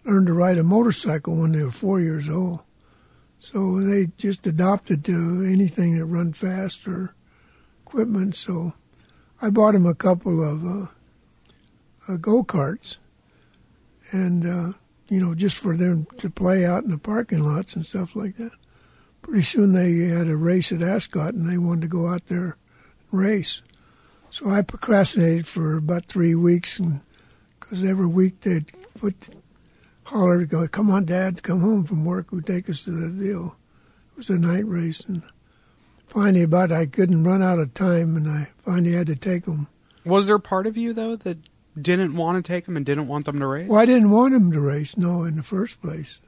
learned 0.06 0.28
to 0.28 0.32
ride 0.32 0.56
a 0.56 0.62
motorcycle 0.62 1.36
when 1.36 1.52
they 1.52 1.62
were 1.62 1.70
four 1.70 2.00
years 2.00 2.26
old. 2.26 2.60
So 3.38 3.80
they 3.80 4.06
just 4.16 4.46
adopted 4.46 5.04
to 5.04 5.44
anything 5.46 5.98
that 5.98 6.06
run 6.06 6.32
fast 6.32 6.88
or 6.88 7.14
equipment. 7.82 8.34
So 8.34 8.72
I 9.42 9.48
bought 9.48 9.74
him 9.74 9.86
a 9.86 9.94
couple 9.94 10.42
of 10.42 10.66
uh, 10.66 10.86
uh, 12.08 12.16
go 12.16 12.44
karts, 12.44 12.98
and 14.12 14.46
uh, 14.46 14.72
you 15.08 15.20
know, 15.20 15.34
just 15.34 15.56
for 15.56 15.76
them 15.76 16.06
to 16.18 16.28
play 16.28 16.66
out 16.66 16.84
in 16.84 16.90
the 16.90 16.98
parking 16.98 17.42
lots 17.42 17.74
and 17.74 17.86
stuff 17.86 18.14
like 18.14 18.36
that. 18.36 18.52
Pretty 19.22 19.42
soon 19.42 19.72
they 19.72 20.08
had 20.08 20.28
a 20.28 20.36
race 20.36 20.72
at 20.72 20.82
Ascot, 20.82 21.34
and 21.34 21.50
they 21.50 21.56
wanted 21.56 21.82
to 21.82 21.88
go 21.88 22.08
out 22.08 22.26
there 22.26 22.56
and 23.10 23.20
race. 23.20 23.62
So 24.30 24.50
I 24.50 24.62
procrastinated 24.62 25.46
for 25.46 25.76
about 25.76 26.06
three 26.06 26.34
weeks, 26.34 26.78
and 26.78 27.00
because 27.58 27.82
every 27.82 28.06
week 28.06 28.42
they'd 28.42 28.70
put 28.98 29.14
holler, 30.04 30.44
go, 30.44 30.68
"Come 30.68 30.90
on, 30.90 31.06
Dad, 31.06 31.42
come 31.42 31.60
home 31.60 31.84
from 31.84 32.04
work. 32.04 32.30
Would 32.30 32.46
take 32.46 32.68
us 32.68 32.84
to 32.84 32.90
the 32.90 33.08
deal." 33.08 33.56
It 34.12 34.18
was 34.18 34.28
a 34.28 34.38
night 34.38 34.66
race, 34.66 35.00
and 35.00 35.22
finally, 36.10 36.42
about 36.42 36.72
I 36.72 36.86
couldn't 36.86 37.24
run 37.24 37.42
out 37.42 37.58
of 37.58 37.74
time, 37.74 38.16
and 38.16 38.28
I 38.28 38.48
finally 38.64 38.92
had 38.92 39.06
to 39.06 39.16
take 39.16 39.44
them. 39.44 39.68
Was 40.04 40.26
there 40.26 40.38
part 40.38 40.66
of 40.66 40.76
you 40.76 40.92
though 40.92 41.16
that 41.16 41.38
didn't 41.80 42.16
want 42.16 42.44
to 42.44 42.52
take 42.52 42.66
them 42.66 42.76
and 42.76 42.84
didn't 42.84 43.08
want 43.08 43.26
them 43.26 43.38
to 43.38 43.46
race? 43.46 43.68
Well, 43.68 43.78
I 43.78 43.86
didn't 43.86 44.10
want 44.10 44.32
them 44.32 44.52
to 44.52 44.60
race, 44.60 44.96
no, 44.96 45.24
in 45.24 45.36
the 45.36 45.42
first 45.42 45.80
place. 45.80 46.18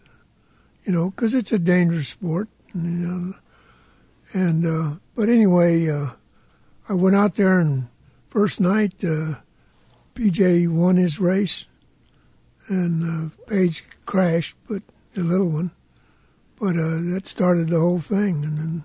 You 0.84 0.92
know, 0.92 1.10
because 1.10 1.34
it's 1.34 1.52
a 1.52 1.58
dangerous 1.58 2.08
sport. 2.08 2.48
You 2.74 2.80
know, 2.80 3.34
and 4.32 4.66
uh, 4.66 4.96
but 5.14 5.28
anyway, 5.28 5.88
uh, 5.88 6.10
I 6.88 6.94
went 6.94 7.16
out 7.16 7.34
there 7.34 7.60
and 7.60 7.88
first 8.30 8.60
night, 8.60 8.94
uh, 9.04 9.36
PJ 10.14 10.68
won 10.68 10.96
his 10.96 11.18
race, 11.18 11.66
and 12.68 13.04
uh, 13.04 13.34
Page 13.46 13.84
crashed, 14.06 14.56
but 14.68 14.82
the 15.14 15.22
little 15.22 15.48
one. 15.48 15.70
But 16.58 16.76
uh, 16.76 17.00
that 17.12 17.26
started 17.26 17.68
the 17.68 17.80
whole 17.80 18.00
thing, 18.00 18.44
and 18.44 18.58
then 18.58 18.84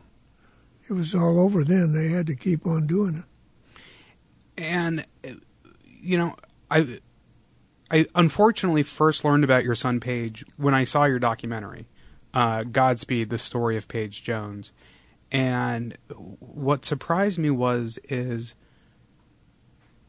it 0.89 0.93
was 0.93 1.13
all 1.13 1.39
over. 1.39 1.63
Then 1.63 1.93
they 1.93 2.09
had 2.09 2.27
to 2.27 2.35
keep 2.35 2.65
on 2.65 2.87
doing 2.87 3.23
it. 4.57 4.63
and 4.63 5.05
you 5.83 6.17
know, 6.17 6.35
I 6.69 6.99
I 7.89 8.05
unfortunately 8.15 8.83
first 8.83 9.23
learned 9.23 9.43
about 9.43 9.63
your 9.63 9.75
son 9.75 9.99
Page 9.99 10.45
when 10.57 10.73
I 10.73 10.83
saw 10.83 11.05
your 11.05 11.19
documentary, 11.19 11.87
uh, 12.33 12.63
Godspeed: 12.63 13.29
The 13.29 13.37
Story 13.37 13.77
of 13.77 13.87
Page 13.87 14.23
Jones, 14.23 14.71
and 15.31 15.97
what 16.39 16.85
surprised 16.85 17.39
me 17.39 17.49
was 17.49 17.99
is 18.05 18.55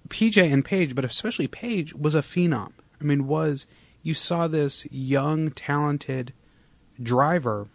PJ 0.09 0.53
and 0.53 0.65
Page, 0.65 0.95
but 0.95 1.05
especially 1.05 1.49
Page, 1.49 1.95
was 1.95 2.15
a 2.15 2.23
phenom. 2.23 2.73
I 3.01 3.05
mean, 3.05 3.27
was 3.27 3.67
you 4.03 4.15
saw 4.15 4.49
this 4.49 4.87
young, 4.91 5.51
talented 5.51 6.33
driver 7.01 7.69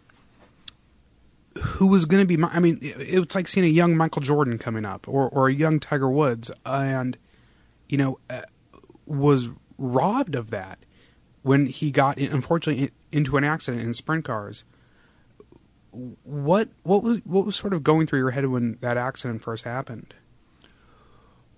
who 1.62 1.86
was 1.86 2.04
going 2.04 2.22
to 2.22 2.26
be. 2.26 2.36
my, 2.36 2.48
I 2.48 2.60
mean, 2.60 2.78
it's 2.82 3.34
like 3.34 3.48
seeing 3.48 3.66
a 3.66 3.68
young 3.68 3.96
Michael 3.96 4.22
Jordan 4.22 4.58
coming 4.58 4.84
up, 4.84 5.08
or 5.08 5.28
or 5.28 5.48
a 5.48 5.54
young 5.54 5.80
Tiger 5.80 6.10
Woods, 6.10 6.50
and 6.64 7.16
you 7.88 7.98
know, 7.98 8.18
uh, 8.30 8.42
was 9.06 9.48
robbed 9.78 10.34
of 10.34 10.50
that 10.50 10.78
when 11.42 11.66
he 11.66 11.90
got 11.90 12.18
unfortunately 12.18 12.90
into 13.12 13.36
an 13.36 13.44
accident 13.44 13.82
in 13.82 13.94
sprint 13.94 14.24
cars. 14.24 14.64
What 15.92 16.70
what 16.82 17.02
was 17.02 17.18
what 17.24 17.46
was 17.46 17.54
sort 17.54 17.72
of 17.72 17.84
going 17.84 18.06
through 18.06 18.18
your 18.18 18.32
head 18.32 18.46
when 18.46 18.78
that 18.80 18.96
accident 18.96 19.42
first 19.42 19.64
happened? 19.64 20.14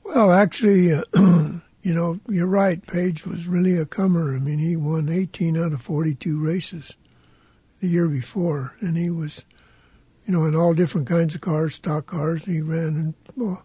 Well, 0.05 0.31
actually, 0.31 0.93
uh, 0.93 1.03
you 1.83 1.95
know, 1.95 2.21
you're 2.29 2.47
right. 2.47 2.87
Page 2.87 3.25
was 3.25 3.47
really 3.47 3.77
a 3.77 3.87
comer. 3.87 4.35
I 4.35 4.39
mean, 4.39 4.59
he 4.59 4.77
won 4.77 5.09
18 5.09 5.57
out 5.57 5.73
of 5.73 5.83
42 5.83 6.39
races 6.39 6.95
the 7.81 7.89
year 7.89 8.09
before, 8.09 8.77
and 8.81 8.97
he 8.97 9.11
was, 9.11 9.45
you 10.27 10.33
know, 10.33 10.45
in 10.45 10.57
all 10.57 10.75
different 10.75 11.07
kinds 11.07 11.35
of 11.35 11.41
cars, 11.41 11.77
stock 11.77 12.07
cars. 12.07 12.45
He 12.45 12.61
ran 12.61 13.15
in, 13.37 13.57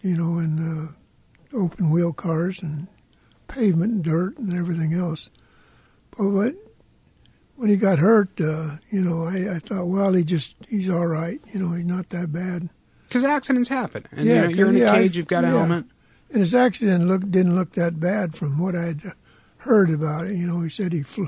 you 0.00 0.16
know, 0.16 0.38
in 0.38 0.58
uh, 0.58 1.56
open 1.56 1.90
wheel 1.90 2.12
cars 2.12 2.62
and 2.62 2.86
pavement 3.48 3.92
and 3.92 4.04
dirt 4.04 4.38
and 4.38 4.56
everything 4.56 4.94
else. 4.94 5.28
But 6.16 6.28
what, 6.28 6.54
when 7.56 7.68
he 7.68 7.76
got 7.76 7.98
hurt, 7.98 8.40
uh, 8.40 8.76
you 8.90 9.00
know, 9.00 9.24
I, 9.24 9.56
I 9.56 9.58
thought, 9.58 9.86
well, 9.86 10.12
he 10.12 10.24
just 10.24 10.54
he's 10.68 10.88
all 10.88 11.06
right. 11.06 11.40
You 11.52 11.60
know, 11.60 11.72
he's 11.72 11.86
not 11.86 12.10
that 12.10 12.32
bad. 12.32 12.68
Because 13.08 13.24
accidents 13.24 13.68
happen, 13.68 14.06
and 14.10 14.24
yeah, 14.24 14.48
you 14.48 14.64
are 14.64 14.70
in 14.70 14.76
a 14.76 14.78
yeah, 14.78 14.94
cage. 14.94 15.16
You've 15.16 15.26
got 15.26 15.44
a 15.44 15.48
yeah. 15.48 15.58
helmet. 15.58 15.84
And 16.30 16.40
his 16.40 16.54
accident 16.54 17.06
look 17.08 17.30
didn't 17.30 17.54
look 17.54 17.72
that 17.72 18.00
bad 18.00 18.34
from 18.34 18.58
what 18.58 18.74
I'd 18.74 19.12
heard 19.58 19.90
about 19.90 20.28
it. 20.28 20.36
You 20.36 20.46
know, 20.46 20.62
he 20.62 20.70
said 20.70 20.94
he 20.94 21.02
fl- 21.02 21.26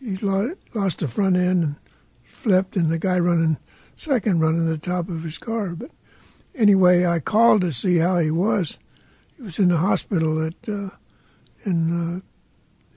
he 0.00 0.16
lost 0.16 0.98
the 0.98 1.06
front 1.06 1.36
end 1.36 1.62
and 1.62 1.76
flipped, 2.24 2.74
and 2.76 2.90
the 2.90 2.98
guy 2.98 3.20
running 3.20 3.58
second 4.00 4.40
running 4.40 4.64
the 4.64 4.78
top 4.78 5.10
of 5.10 5.22
his 5.22 5.36
car. 5.36 5.74
But 5.74 5.90
anyway, 6.54 7.04
I 7.04 7.20
called 7.20 7.60
to 7.60 7.72
see 7.72 7.98
how 7.98 8.18
he 8.18 8.30
was. 8.30 8.78
He 9.36 9.42
was 9.42 9.58
in 9.58 9.68
the 9.68 9.76
hospital 9.76 10.42
at 10.44 10.54
uh, 10.66 10.90
in 11.64 12.22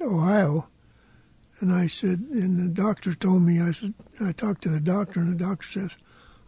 uh, 0.02 0.04
Ohio, 0.04 0.70
and 1.60 1.74
I 1.74 1.88
said, 1.88 2.20
and 2.32 2.58
the 2.58 2.74
doctor 2.74 3.14
told 3.14 3.42
me, 3.42 3.60
I 3.60 3.74
said, 3.74 3.94
I 4.22 4.32
talked 4.32 4.64
to 4.64 4.70
the 4.70 4.80
doctor, 4.80 5.20
and 5.20 5.38
the 5.38 5.44
doctor 5.44 5.68
says, 5.68 5.98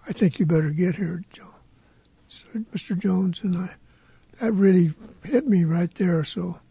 I 0.07 0.13
think 0.13 0.39
you 0.39 0.45
better 0.45 0.69
get 0.69 0.95
here, 0.95 1.23
Joe. 1.33 1.55
Said 2.29 2.65
Mr. 2.73 2.97
Jones, 2.97 3.41
and 3.43 3.57
I 3.57 3.75
that 4.39 4.53
really 4.53 4.93
hit 5.23 5.47
me 5.47 5.65
right 5.65 5.93
there. 5.95 6.23
So 6.23 6.61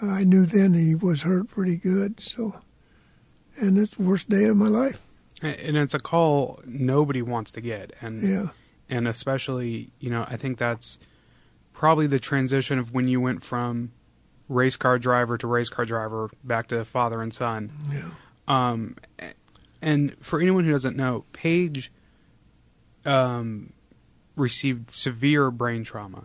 I 0.00 0.24
knew 0.24 0.46
then 0.46 0.72
he 0.72 0.94
was 0.94 1.22
hurt 1.22 1.48
pretty 1.48 1.76
good. 1.76 2.20
So, 2.20 2.60
and 3.56 3.76
it's 3.76 3.96
the 3.96 4.04
worst 4.04 4.30
day 4.30 4.44
of 4.44 4.56
my 4.56 4.68
life. 4.68 5.07
And 5.40 5.76
it's 5.76 5.94
a 5.94 6.00
call 6.00 6.60
nobody 6.66 7.22
wants 7.22 7.52
to 7.52 7.60
get, 7.60 7.92
and 8.00 8.22
yeah, 8.22 8.48
and 8.88 9.06
especially 9.06 9.90
you 10.00 10.10
know 10.10 10.24
I 10.28 10.36
think 10.36 10.58
that's 10.58 10.98
probably 11.72 12.08
the 12.08 12.18
transition 12.18 12.78
of 12.78 12.92
when 12.92 13.06
you 13.06 13.20
went 13.20 13.44
from 13.44 13.92
race 14.48 14.76
car 14.76 14.98
driver 14.98 15.38
to 15.38 15.46
race 15.46 15.68
car 15.68 15.84
driver 15.84 16.30
back 16.42 16.68
to 16.68 16.84
father 16.84 17.22
and 17.22 17.32
son. 17.32 17.70
Yeah. 17.92 18.10
Um, 18.48 18.96
and 19.80 20.16
for 20.20 20.40
anyone 20.40 20.64
who 20.64 20.72
doesn't 20.72 20.96
know, 20.96 21.24
Page 21.32 21.92
um, 23.04 23.72
received 24.36 24.92
severe 24.92 25.50
brain 25.50 25.84
trauma 25.84 26.24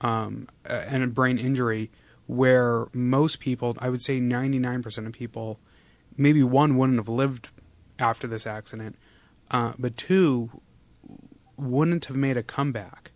um, 0.00 0.48
and 0.64 1.02
a 1.02 1.06
brain 1.06 1.38
injury 1.38 1.90
where 2.26 2.86
most 2.92 3.40
people, 3.40 3.76
I 3.78 3.88
would 3.90 4.02
say 4.02 4.20
99% 4.20 5.06
of 5.06 5.12
people, 5.12 5.58
maybe 6.16 6.42
one 6.42 6.76
wouldn't 6.76 6.98
have 6.98 7.08
lived 7.08 7.48
after 7.98 8.26
this 8.26 8.46
accident, 8.46 8.96
uh, 9.50 9.72
but 9.78 9.96
two 9.96 10.60
wouldn't 11.56 12.06
have 12.06 12.16
made 12.16 12.36
a 12.36 12.42
comeback 12.42 13.10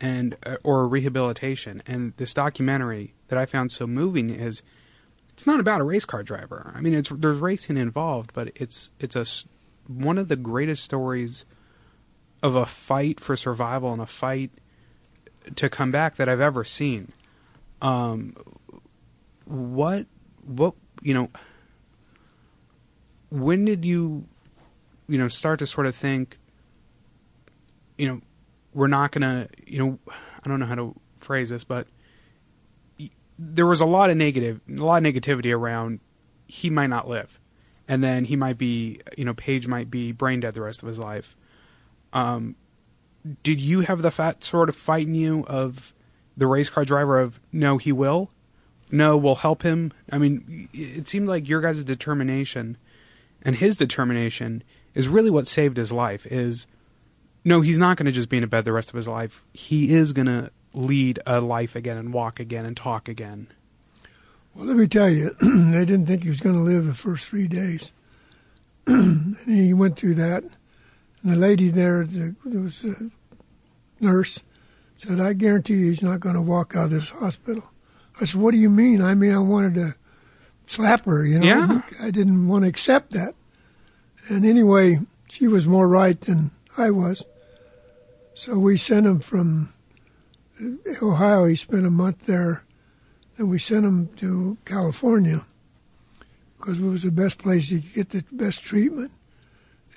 and 0.00 0.36
uh, 0.46 0.56
or 0.62 0.82
a 0.82 0.86
rehabilitation. 0.86 1.82
And 1.86 2.12
this 2.16 2.34
documentary 2.34 3.14
that 3.28 3.38
I 3.38 3.46
found 3.46 3.72
so 3.72 3.86
moving 3.86 4.30
is 4.30 4.62
it's 5.32 5.46
not 5.46 5.60
about 5.60 5.80
a 5.80 5.84
race 5.84 6.04
car 6.04 6.22
driver. 6.22 6.72
I 6.74 6.80
mean, 6.80 6.94
it's 6.94 7.10
there's 7.10 7.38
racing 7.38 7.76
involved, 7.76 8.32
but 8.32 8.52
it's 8.54 8.90
it's 8.98 9.16
a 9.16 9.26
one 9.86 10.18
of 10.18 10.28
the 10.28 10.36
greatest 10.36 10.84
stories 10.84 11.44
of 12.42 12.54
a 12.54 12.66
fight 12.66 13.20
for 13.20 13.36
survival 13.36 13.92
and 13.92 14.02
a 14.02 14.06
fight 14.06 14.50
to 15.56 15.68
come 15.68 15.90
back 15.90 16.16
that 16.16 16.28
I've 16.28 16.40
ever 16.40 16.64
seen. 16.64 17.12
Um, 17.80 18.36
what 19.44 20.06
what 20.44 20.74
you 21.02 21.14
know? 21.14 21.30
When 23.30 23.64
did 23.64 23.84
you 23.84 24.26
you 25.08 25.18
know 25.18 25.28
start 25.28 25.58
to 25.60 25.66
sort 25.66 25.86
of 25.86 25.94
think? 25.94 26.38
You 27.96 28.08
know, 28.08 28.20
we're 28.74 28.86
not 28.86 29.12
gonna. 29.12 29.48
You 29.66 29.78
know, 29.78 29.98
I 30.08 30.48
don't 30.48 30.60
know 30.60 30.66
how 30.66 30.76
to 30.76 30.94
phrase 31.18 31.50
this, 31.50 31.64
but 31.64 31.88
there 33.38 33.66
was 33.66 33.80
a 33.80 33.86
lot 33.86 34.10
of 34.10 34.16
negative, 34.16 34.60
a 34.68 34.82
lot 34.82 35.04
of 35.04 35.14
negativity 35.14 35.54
around. 35.54 36.00
He 36.46 36.70
might 36.70 36.86
not 36.88 37.08
live, 37.08 37.38
and 37.86 38.02
then 38.02 38.24
he 38.24 38.36
might 38.36 38.58
be. 38.58 39.00
You 39.16 39.24
know, 39.24 39.34
Page 39.34 39.66
might 39.66 39.90
be 39.90 40.12
brain 40.12 40.40
dead 40.40 40.54
the 40.54 40.62
rest 40.62 40.82
of 40.82 40.88
his 40.88 40.98
life. 40.98 41.36
Um, 42.12 42.56
did 43.42 43.60
you 43.60 43.80
have 43.80 44.02
the 44.02 44.10
fat 44.10 44.42
sort 44.44 44.68
of 44.68 44.76
fighting 44.76 45.14
you 45.14 45.44
of 45.46 45.92
the 46.36 46.46
race 46.46 46.70
car 46.70 46.84
driver 46.84 47.18
of 47.18 47.40
no, 47.52 47.78
he 47.78 47.92
will, 47.92 48.30
no, 48.90 49.16
we'll 49.16 49.36
help 49.36 49.62
him? 49.62 49.92
I 50.10 50.18
mean, 50.18 50.68
it 50.72 51.08
seemed 51.08 51.28
like 51.28 51.48
your 51.48 51.60
guys' 51.60 51.84
determination 51.84 52.78
and 53.42 53.56
his 53.56 53.76
determination 53.76 54.62
is 54.94 55.08
really 55.08 55.30
what 55.30 55.46
saved 55.46 55.76
his 55.76 55.92
life. 55.92 56.26
Is 56.26 56.66
no, 57.44 57.60
he's 57.60 57.78
not 57.78 57.96
going 57.96 58.06
to 58.06 58.12
just 58.12 58.28
be 58.28 58.36
in 58.36 58.44
a 58.44 58.48
bed 58.48 58.64
the 58.64 58.72
rest 58.72 58.90
of 58.90 58.96
his 58.96 59.08
life. 59.08 59.44
He 59.52 59.94
is 59.94 60.12
going 60.12 60.26
to 60.26 60.50
lead 60.74 61.18
a 61.26 61.40
life 61.40 61.76
again 61.76 61.96
and 61.96 62.12
walk 62.12 62.40
again 62.40 62.64
and 62.64 62.76
talk 62.76 63.08
again. 63.08 63.48
Well, 64.54 64.66
let 64.66 64.76
me 64.76 64.86
tell 64.86 65.08
you, 65.08 65.36
they 65.40 65.84
didn't 65.84 66.06
think 66.06 66.24
he 66.24 66.30
was 66.30 66.40
going 66.40 66.56
to 66.56 66.62
live 66.62 66.86
the 66.86 66.94
first 66.94 67.26
three 67.26 67.48
days. 67.48 67.92
and 68.86 69.36
he 69.46 69.72
went 69.72 69.96
through 69.96 70.14
that. 70.14 70.42
And 71.22 71.32
the 71.32 71.36
lady 71.36 71.68
there, 71.68 72.04
the, 72.04 72.34
was 72.44 72.84
a 72.84 73.10
nurse, 74.00 74.40
said, 74.96 75.20
I 75.20 75.32
guarantee 75.32 75.74
you 75.74 75.90
he's 75.90 76.02
not 76.02 76.20
going 76.20 76.34
to 76.34 76.40
walk 76.40 76.74
out 76.74 76.86
of 76.86 76.90
this 76.90 77.10
hospital. 77.10 77.70
I 78.20 78.24
said, 78.24 78.40
What 78.40 78.50
do 78.50 78.58
you 78.58 78.70
mean? 78.70 79.00
I 79.00 79.14
mean, 79.14 79.32
I 79.32 79.38
wanted 79.38 79.74
to 79.74 79.94
slap 80.68 81.04
her, 81.06 81.24
you 81.24 81.38
know. 81.38 81.46
Yeah. 81.46 81.82
I 82.00 82.10
didn't 82.10 82.48
want 82.48 82.64
to 82.64 82.68
accept 82.68 83.12
that. 83.12 83.34
And 84.28 84.44
anyway, 84.44 84.98
she 85.28 85.48
was 85.48 85.66
more 85.66 85.88
right 85.88 86.20
than 86.20 86.50
I 86.76 86.90
was. 86.90 87.24
So 88.34 88.58
we 88.58 88.76
sent 88.76 89.06
him 89.06 89.20
from 89.20 89.72
Ohio. 91.02 91.46
He 91.46 91.56
spent 91.56 91.86
a 91.86 91.90
month 91.90 92.26
there. 92.26 92.64
Then 93.36 93.48
we 93.48 93.58
sent 93.58 93.84
him 93.84 94.08
to 94.16 94.58
California 94.64 95.44
because 96.58 96.78
it 96.78 96.84
was 96.84 97.02
the 97.02 97.10
best 97.10 97.38
place 97.38 97.68
he 97.68 97.80
could 97.80 97.94
get 97.94 98.10
the 98.10 98.24
best 98.32 98.62
treatment 98.62 99.12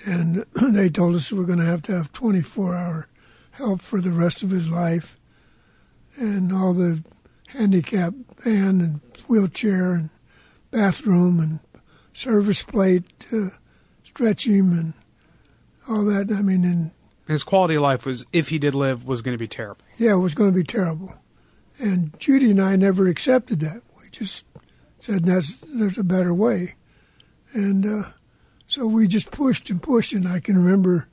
and 0.05 0.45
they 0.73 0.89
told 0.89 1.15
us 1.15 1.31
we 1.31 1.39
are 1.39 1.45
going 1.47 1.59
to 1.59 1.65
have 1.65 1.81
to 1.83 1.95
have 1.95 2.13
24 2.13 2.75
hour 2.75 3.07
help 3.51 3.81
for 3.81 4.01
the 4.01 4.11
rest 4.11 4.43
of 4.43 4.49
his 4.49 4.69
life 4.69 5.17
and 6.15 6.51
all 6.51 6.73
the 6.73 7.03
handicap 7.47 8.13
van 8.39 8.81
and 8.81 9.01
wheelchair 9.27 9.91
and 9.93 10.09
bathroom 10.71 11.39
and 11.39 11.59
service 12.13 12.63
plate 12.63 13.03
to 13.19 13.51
stretch 14.03 14.47
him 14.47 14.71
and 14.71 14.93
all 15.87 16.03
that. 16.05 16.31
I 16.31 16.41
mean, 16.41 16.63
and 16.63 16.91
his 17.27 17.43
quality 17.43 17.75
of 17.75 17.81
life 17.81 18.05
was, 18.05 18.25
if 18.33 18.49
he 18.49 18.59
did 18.59 18.75
live, 18.75 19.05
was 19.05 19.21
going 19.21 19.33
to 19.33 19.39
be 19.39 19.47
terrible. 19.47 19.83
Yeah, 19.97 20.13
it 20.13 20.17
was 20.17 20.33
going 20.33 20.51
to 20.51 20.55
be 20.55 20.63
terrible. 20.63 21.15
And 21.79 22.17
Judy 22.19 22.51
and 22.51 22.61
I 22.61 22.75
never 22.75 23.07
accepted 23.07 23.59
that. 23.61 23.81
We 23.99 24.09
just 24.09 24.45
said 24.99 25.25
that's 25.25 25.57
there's 25.67 25.97
a 25.97 26.03
better 26.03 26.33
way, 26.33 26.75
and 27.53 27.85
uh, 27.85 28.09
so 28.67 28.85
we 28.85 29.07
just 29.07 29.31
pushed 29.31 29.69
and 29.69 29.81
pushed, 29.81 30.13
and 30.13 30.27
I 30.27 30.39
can 30.39 30.63
remember 30.63 31.07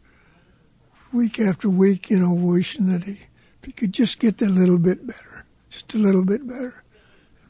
week 1.13 1.41
after 1.41 1.71
week, 1.71 2.11
you 2.11 2.19
know, 2.19 2.33
wishing 2.33 2.87
that 2.93 3.05
he, 3.05 3.13
if 3.13 3.65
he 3.65 3.73
could 3.73 3.93
just 3.93 4.19
get 4.19 4.39
that 4.39 4.51
little 4.51 4.79
bit 4.79 5.07
better, 5.07 5.47
just 5.71 5.95
a 5.95 5.99
little 5.99 6.25
bit 6.25 6.47
better. 6.47 6.83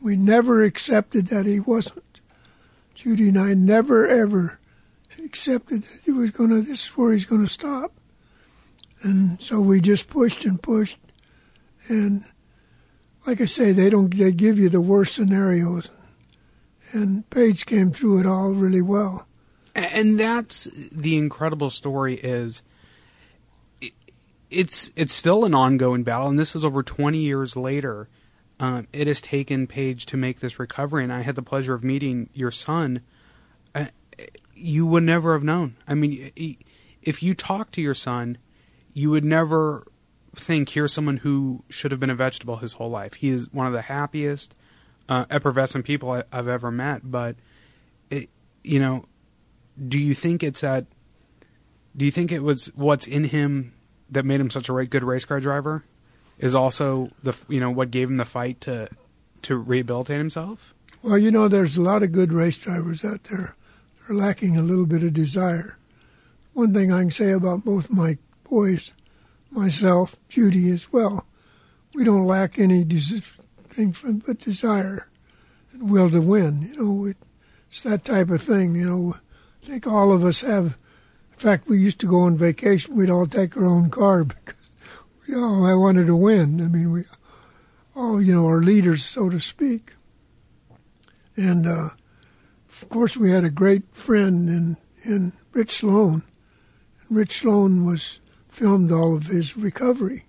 We 0.03 0.17
never 0.17 0.63
accepted 0.63 1.29
that 1.29 1.47
he 1.47 1.61
wasn't. 1.61 2.21
Judy 2.95 3.29
and 3.29 3.39
I 3.39 3.55
never 3.55 4.07
ever 4.09 4.59
accepted 5.25 5.83
that 5.83 6.01
he 6.05 6.11
was 6.11 6.31
going 6.31 6.51
to, 6.51 6.63
this 6.63 6.85
is 6.85 6.97
where 6.97 7.13
he's 7.13 7.27
going 7.27 7.45
to 7.45 7.53
stop. 7.53 7.93
And 9.03 9.41
so 9.41 9.61
we 9.61 9.81
just 9.81 10.09
pushed 10.09 10.45
and 10.45 10.61
pushed. 10.61 10.99
And 11.89 12.25
like 13.27 13.41
I 13.41 13.45
say, 13.45 13.73
they 13.73 13.91
don't 13.91 14.15
they 14.17 14.33
give 14.33 14.59
you 14.59 14.69
the 14.69 14.81
worst 14.81 15.15
scenarios, 15.15 15.91
and 16.93 17.29
Page 17.31 17.67
came 17.67 17.93
through 17.93 18.21
it 18.21 18.27
all 18.27 18.53
really 18.53 18.83
well. 18.83 19.27
And 19.75 20.19
that's 20.19 20.65
the 20.91 21.17
incredible 21.17 21.71
story 21.71 22.15
is 22.15 22.63
it's 24.51 24.91
it's 24.97 25.13
still 25.13 25.45
an 25.45 25.55
ongoing 25.55 26.03
battle, 26.05 26.29
and 26.29 26.39
this 26.39 26.57
is 26.57 26.65
over 26.65 26.83
20 26.83 27.19
years 27.19 27.55
later. 27.55 28.09
Um, 28.61 28.89
it 28.93 29.07
has 29.07 29.21
taken 29.21 29.67
Page 29.67 30.07
to 30.07 30.17
make 30.17 30.41
this 30.41 30.59
recovery, 30.59 31.05
and 31.05 31.13
I 31.13 31.21
had 31.21 31.37
the 31.37 31.43
pleasure 31.43 31.75
of 31.75 31.85
meeting 31.85 32.29
your 32.33 32.51
son. 32.51 33.03
Uh, 33.75 33.87
you 34.55 34.87
would 34.87 35.05
never 35.05 35.33
have 35.33 35.45
known. 35.45 35.77
I 35.87 35.95
mean, 35.95 36.33
if 37.03 37.23
you 37.23 37.35
talk 37.35 37.71
to 37.73 37.81
your 37.81 37.95
son, 37.95 38.39
you 38.93 39.11
would 39.11 39.25
never 39.25 39.87
think 40.35 40.71
here's 40.71 40.93
someone 40.93 41.19
who 41.19 41.63
should 41.69 41.91
have 41.91 42.01
been 42.01 42.11
a 42.11 42.15
vegetable 42.15 42.57
his 42.57 42.75
whole 42.75 42.91
life. 42.91 43.15
He 43.15 43.29
is 43.29 43.53
one 43.53 43.67
of 43.67 43.73
the 43.73 43.83
happiest, 43.83 44.55
uh, 45.09 45.25
effervescent 45.31 45.85
people 45.85 46.11
I, 46.11 46.25
have 46.33 46.49
ever 46.49 46.71
met. 46.71 47.09
But, 47.09 47.37
it, 48.11 48.29
you 48.65 48.81
know, 48.81 49.07
do 49.87 49.99
you 49.99 50.15
think 50.15 50.43
it's 50.43 50.61
that? 50.63 50.87
Do 51.97 52.05
you 52.05 52.11
think 52.11 52.33
it 52.33 52.43
was 52.43 52.73
what's 52.75 53.07
in 53.07 53.25
him 53.25 53.75
that 54.11 54.25
made 54.25 54.41
him 54.41 54.51
such 54.51 54.69
a 54.69 54.87
good 54.87 55.05
race 55.05 55.25
car 55.25 55.41
driver? 55.41 55.85
Is 56.39 56.55
also 56.55 57.11
the 57.23 57.35
you 57.49 57.61
know 57.61 57.71
what 57.71 57.91
gave 57.91 58.09
him 58.09 58.17
the 58.17 58.25
fight 58.25 58.61
to 58.63 58.89
to 59.43 59.57
rehabilitate 59.57 60.19
himself. 60.19 60.75
Well, 61.03 61.19
you 61.19 61.31
know, 61.31 61.49
there's 61.49 61.77
a 61.77 61.83
lot 61.83 62.03
of 62.03 62.13
good 62.13 62.33
race 62.33 62.59
drivers 62.59 63.05
out 63.05 63.25
there. 63.25 63.57
They're 64.07 64.17
lacking 64.17 64.57
a 64.57 64.63
little 64.63 64.87
bit 64.87 65.05
of 65.05 65.13
desire. 65.13 65.79
One 66.55 66.75
thing 66.75 66.93
I 66.93 67.01
can 67.01 67.11
say 67.13 67.31
about 67.31 67.65
both 67.65 67.91
my 67.91 68.19
boys, 68.49 68.93
myself, 69.51 70.17
Judy 70.29 70.71
as 70.71 70.93
well, 70.93 71.27
we 71.95 72.05
don't 72.05 72.27
lack 72.27 72.59
any 72.59 72.85
thing 72.85 74.23
but 74.27 74.39
desire 74.39 75.09
and 75.73 75.91
will 75.91 76.11
to 76.11 76.21
win. 76.21 76.63
You 76.63 76.77
know, 76.83 77.05
it, 77.07 77.17
it's 77.69 77.83
that 77.83 78.05
type 78.05 78.31
of 78.31 78.43
thing. 78.43 78.75
You 78.75 78.89
know, 78.89 79.15
I 79.63 79.67
think 79.67 79.87
all 79.87 80.11
of 80.13 80.25
us 80.25 80.41
have. 80.41 80.77
In 81.33 81.39
fact, 81.39 81.69
we 81.69 81.79
used 81.79 82.01
to 82.01 82.09
go 82.09 82.21
on 82.21 82.37
vacation. 82.37 82.97
We'd 82.97 83.11
all 83.11 83.27
take 83.27 83.57
our 83.57 83.65
own 83.65 83.91
car 83.91 84.25
because 84.25 84.55
we 85.29 85.35
all 85.35 85.67
I 85.67 85.75
wanted 85.75 86.07
to 86.07 86.17
win. 86.17 86.61
I 86.61 86.69
mean, 86.69 86.91
we 86.91 87.05
all 87.95 88.21
you 88.21 88.35
know 88.35 88.49
are 88.49 88.63
leaders, 88.63 89.05
so 89.05 89.29
to 89.29 89.39
speak. 89.39 89.93
And 91.37 91.67
uh, 91.67 91.91
of 92.69 92.89
course, 92.89 93.17
we 93.17 93.31
had 93.31 93.45
a 93.45 93.51
great 93.51 93.85
friend 93.95 94.49
in 94.49 94.77
in 95.05 95.33
Rich 95.53 95.73
Sloan. 95.73 96.25
And 97.09 97.19
Rich 97.19 97.41
Sloan 97.41 97.85
was 97.85 98.21
filmed 98.49 98.91
all 98.91 99.15
of 99.15 99.27
his 99.27 99.57
recovery, 99.57 100.25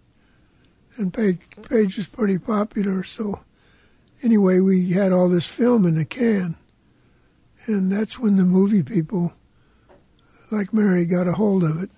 and 0.97 1.13
Page, 1.13 1.39
Page 1.67 1.97
was 1.97 2.07
pretty 2.07 2.37
popular. 2.37 3.03
So 3.03 3.41
anyway, 4.21 4.59
we 4.59 4.91
had 4.91 5.11
all 5.11 5.29
this 5.29 5.45
film 5.45 5.85
in 5.85 5.97
a 5.97 6.05
can 6.05 6.57
and 7.69 7.91
that's 7.91 8.17
when 8.17 8.35
the 8.35 8.43
movie 8.43 8.83
people, 8.83 9.33
like 10.51 10.73
Mary, 10.73 11.05
got 11.05 11.27
a 11.27 11.33
hold 11.33 11.63
of 11.63 11.81
it. 11.83 11.91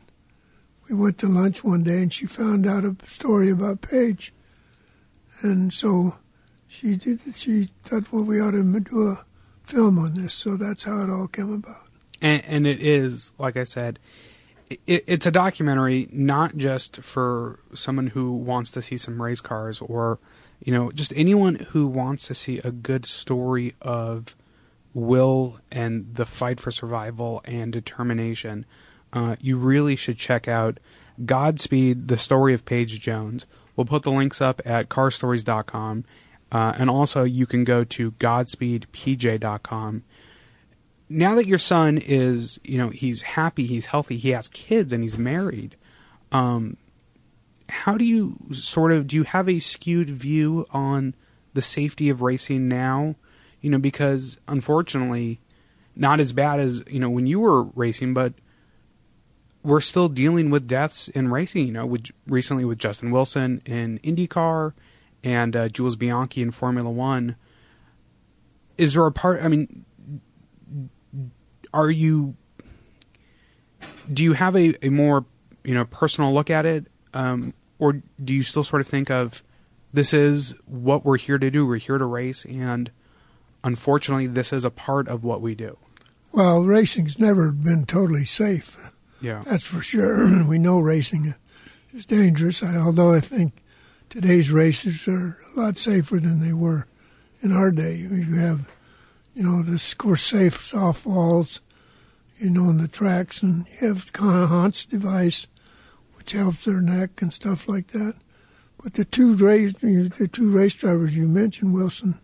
We 0.91 0.97
went 0.97 1.19
to 1.19 1.27
lunch 1.27 1.63
one 1.63 1.83
day 1.83 2.01
and 2.01 2.11
she 2.11 2.25
found 2.25 2.67
out 2.67 2.83
a 2.83 2.97
story 3.07 3.49
about 3.49 3.79
Page. 3.79 4.33
And 5.41 5.73
so 5.73 6.17
she 6.67 6.97
did. 6.97 7.21
She 7.33 7.69
thought, 7.85 8.11
well, 8.11 8.25
we 8.25 8.41
ought 8.41 8.51
to 8.51 8.79
do 8.81 9.09
a 9.09 9.23
film 9.63 9.97
on 9.97 10.15
this. 10.15 10.33
So 10.33 10.57
that's 10.57 10.83
how 10.83 11.01
it 11.01 11.09
all 11.09 11.29
came 11.29 11.53
about. 11.53 11.87
And, 12.21 12.43
and 12.45 12.67
it 12.67 12.81
is, 12.81 13.31
like 13.37 13.55
I 13.55 13.63
said, 13.63 13.99
it, 14.85 15.05
it's 15.07 15.25
a 15.25 15.31
documentary 15.31 16.09
not 16.11 16.57
just 16.57 16.97
for 16.97 17.59
someone 17.73 18.07
who 18.07 18.33
wants 18.33 18.69
to 18.71 18.81
see 18.81 18.97
some 18.97 19.21
race 19.21 19.39
cars 19.39 19.79
or, 19.79 20.19
you 20.61 20.73
know, 20.73 20.91
just 20.91 21.13
anyone 21.15 21.55
who 21.55 21.87
wants 21.87 22.27
to 22.27 22.35
see 22.35 22.57
a 22.59 22.71
good 22.71 23.05
story 23.05 23.75
of 23.81 24.35
will 24.93 25.61
and 25.71 26.15
the 26.15 26.25
fight 26.25 26.59
for 26.59 26.69
survival 26.69 27.41
and 27.45 27.71
determination, 27.71 28.65
uh, 29.13 29.35
you 29.39 29.57
really 29.57 29.95
should 29.95 30.17
check 30.17 30.47
out 30.47 30.79
Godspeed, 31.25 32.07
the 32.07 32.17
story 32.17 32.53
of 32.53 32.65
Page 32.65 32.99
Jones. 32.99 33.45
We'll 33.75 33.85
put 33.85 34.03
the 34.03 34.11
links 34.11 34.41
up 34.41 34.61
at 34.65 34.89
carstories.com. 34.89 36.05
Uh, 36.51 36.73
and 36.77 36.89
also, 36.89 37.23
you 37.23 37.45
can 37.45 37.63
go 37.63 37.83
to 37.85 38.11
godspeedpj.com. 38.11 40.03
Now 41.09 41.35
that 41.35 41.47
your 41.47 41.57
son 41.57 41.97
is, 41.97 42.59
you 42.63 42.77
know, 42.77 42.89
he's 42.89 43.21
happy, 43.21 43.65
he's 43.65 43.87
healthy, 43.87 44.17
he 44.17 44.29
has 44.29 44.47
kids, 44.47 44.91
and 44.93 45.03
he's 45.03 45.17
married, 45.17 45.75
um, 46.31 46.77
how 47.69 47.97
do 47.97 48.03
you 48.03 48.37
sort 48.51 48.91
of 48.91 49.07
do 49.07 49.15
you 49.15 49.23
have 49.23 49.47
a 49.47 49.59
skewed 49.59 50.09
view 50.09 50.65
on 50.71 51.15
the 51.53 51.61
safety 51.61 52.09
of 52.09 52.21
racing 52.21 52.67
now 52.67 53.15
you 53.61 53.69
know, 53.69 53.77
because 53.77 54.37
unfortunately, 54.47 55.39
not 55.95 56.19
as 56.19 56.33
bad 56.33 56.59
as 56.59 56.83
you 56.87 56.99
know 56.99 57.09
when 57.09 57.27
you 57.27 57.39
were 57.39 57.63
racing, 57.63 58.13
but 58.13 58.33
we're 59.63 59.81
still 59.81 60.09
dealing 60.09 60.49
with 60.49 60.67
deaths 60.67 61.07
in 61.09 61.31
racing. 61.31 61.67
You 61.67 61.73
know, 61.73 61.85
with, 61.85 62.07
recently 62.27 62.65
with 62.65 62.77
Justin 62.77 63.11
Wilson 63.11 63.61
in 63.65 63.99
IndyCar 63.99 64.73
and 65.23 65.55
uh, 65.55 65.69
Jules 65.69 65.95
Bianchi 65.95 66.41
in 66.41 66.51
Formula 66.51 66.89
One. 66.89 67.35
Is 68.77 68.93
there 68.93 69.05
a 69.05 69.11
part? 69.11 69.43
I 69.43 69.47
mean, 69.47 69.85
are 71.73 71.89
you? 71.89 72.35
Do 74.11 74.23
you 74.23 74.33
have 74.33 74.55
a, 74.55 74.73
a 74.85 74.89
more 74.89 75.25
you 75.63 75.73
know 75.73 75.85
personal 75.85 76.33
look 76.33 76.49
at 76.49 76.65
it, 76.65 76.87
um, 77.13 77.53
or 77.79 78.01
do 78.23 78.33
you 78.33 78.43
still 78.43 78.63
sort 78.63 78.81
of 78.81 78.87
think 78.87 79.11
of 79.11 79.43
this 79.93 80.13
is 80.13 80.55
what 80.65 81.05
we're 81.05 81.17
here 81.17 81.37
to 81.37 81.51
do? 81.51 81.65
We're 81.67 81.77
here 81.77 81.97
to 81.97 82.05
race, 82.05 82.45
and 82.45 82.91
unfortunately, 83.63 84.27
this 84.27 84.51
is 84.51 84.65
a 84.65 84.71
part 84.71 85.07
of 85.07 85.23
what 85.23 85.41
we 85.41 85.53
do. 85.53 85.77
Well, 86.31 86.61
racing's 86.63 87.19
never 87.19 87.51
been 87.51 87.85
totally 87.85 88.25
safe. 88.25 88.90
Yeah, 89.21 89.43
that's 89.45 89.63
for 89.63 89.81
sure. 89.81 90.43
we 90.45 90.57
know 90.57 90.79
racing 90.79 91.35
is 91.93 92.05
dangerous. 92.05 92.63
although 92.63 93.13
I 93.13 93.19
think 93.19 93.53
today's 94.09 94.51
races 94.51 95.07
are 95.07 95.39
a 95.55 95.59
lot 95.59 95.77
safer 95.77 96.19
than 96.19 96.41
they 96.41 96.53
were 96.53 96.87
in 97.41 97.51
our 97.51 97.71
day. 97.71 97.95
You 97.95 98.35
have, 98.35 98.69
you 99.33 99.43
know, 99.43 99.61
the 99.63 99.95
course 99.97 100.23
safe 100.23 100.65
soft 100.65 101.05
walls, 101.05 101.61
you 102.37 102.49
know, 102.49 102.65
on 102.65 102.77
the 102.77 102.87
tracks, 102.87 103.41
and 103.41 103.65
you 103.79 103.87
have 103.87 104.11
the 104.11 104.47
Hans 104.47 104.85
device, 104.85 105.47
which 106.15 106.31
helps 106.31 106.65
their 106.65 106.81
neck 106.81 107.21
and 107.21 107.31
stuff 107.31 107.67
like 107.67 107.87
that. 107.87 108.15
But 108.83 108.95
the 108.95 109.05
two 109.05 109.35
race, 109.35 109.73
the 109.73 110.29
two 110.31 110.49
race 110.49 110.73
drivers 110.73 111.15
you 111.15 111.27
mentioned, 111.27 111.73
Wilson 111.73 112.19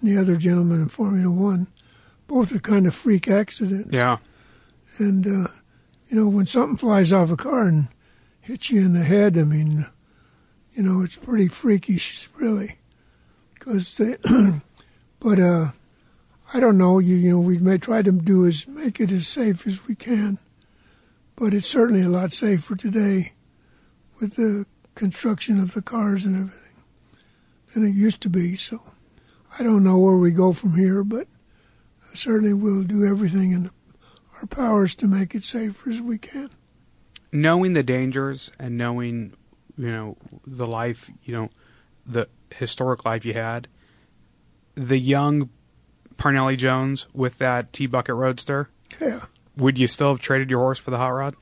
and 0.00 0.10
the 0.10 0.20
other 0.20 0.36
gentleman 0.36 0.80
in 0.82 0.88
Formula 0.88 1.30
One, 1.30 1.68
both 2.26 2.52
are 2.52 2.58
kind 2.58 2.86
of 2.86 2.94
freak 2.94 3.28
accidents. 3.28 3.92
Yeah. 3.92 4.18
And, 4.98 5.26
uh, 5.26 5.48
you 6.08 6.16
know, 6.16 6.28
when 6.28 6.46
something 6.46 6.76
flies 6.76 7.12
off 7.12 7.30
a 7.30 7.36
car 7.36 7.62
and 7.62 7.88
hits 8.40 8.70
you 8.70 8.80
in 8.80 8.94
the 8.94 9.04
head, 9.04 9.36
I 9.36 9.44
mean, 9.44 9.86
you 10.72 10.82
know, 10.82 11.02
it's 11.02 11.16
pretty 11.16 11.48
freakish, 11.48 12.28
really. 12.36 12.76
Because 13.54 13.96
they, 13.96 14.16
but, 15.20 15.38
uh, 15.38 15.66
I 16.54 16.60
don't 16.60 16.78
know, 16.78 16.98
you, 16.98 17.14
you 17.14 17.30
know, 17.30 17.40
we 17.40 17.58
may 17.58 17.76
try 17.76 18.00
to 18.00 18.12
do 18.12 18.44
is 18.44 18.66
make 18.66 19.00
it 19.00 19.10
as 19.10 19.28
safe 19.28 19.66
as 19.66 19.86
we 19.86 19.94
can. 19.94 20.38
But 21.36 21.52
it's 21.52 21.68
certainly 21.68 22.02
a 22.02 22.08
lot 22.08 22.32
safer 22.32 22.74
today 22.74 23.32
with 24.18 24.36
the 24.36 24.66
construction 24.94 25.60
of 25.60 25.74
the 25.74 25.82
cars 25.82 26.24
and 26.24 26.34
everything 26.34 26.82
than 27.74 27.86
it 27.86 27.94
used 27.94 28.20
to 28.22 28.30
be, 28.30 28.56
so. 28.56 28.80
I 29.58 29.62
don't 29.62 29.82
know 29.82 29.98
where 29.98 30.16
we 30.16 30.30
go 30.30 30.52
from 30.52 30.76
here, 30.76 31.02
but 31.02 31.26
certainly 32.14 32.52
we'll 32.52 32.84
do 32.84 33.04
everything 33.04 33.52
in 33.52 33.70
our 34.40 34.46
powers 34.46 34.94
to 34.96 35.06
make 35.06 35.34
it 35.34 35.44
safer 35.44 35.90
as 35.90 36.00
we 36.00 36.18
can. 36.18 36.50
Knowing 37.32 37.72
the 37.72 37.82
dangers 37.82 38.50
and 38.58 38.76
knowing, 38.76 39.34
you 39.76 39.90
know, 39.90 40.16
the 40.46 40.66
life, 40.66 41.10
you 41.24 41.34
know, 41.34 41.50
the 42.06 42.28
historic 42.54 43.04
life 43.04 43.24
you 43.24 43.34
had, 43.34 43.68
the 44.74 44.98
young 44.98 45.50
Parnelli 46.16 46.56
Jones 46.56 47.06
with 47.12 47.38
that 47.38 47.72
T 47.72 47.86
bucket 47.86 48.14
roadster. 48.14 48.70
Yeah. 49.00 49.26
Would 49.56 49.78
you 49.78 49.86
still 49.86 50.10
have 50.10 50.20
traded 50.20 50.50
your 50.50 50.60
horse 50.60 50.78
for 50.78 50.90
the 50.90 50.98
hot 50.98 51.08
rod? 51.08 51.34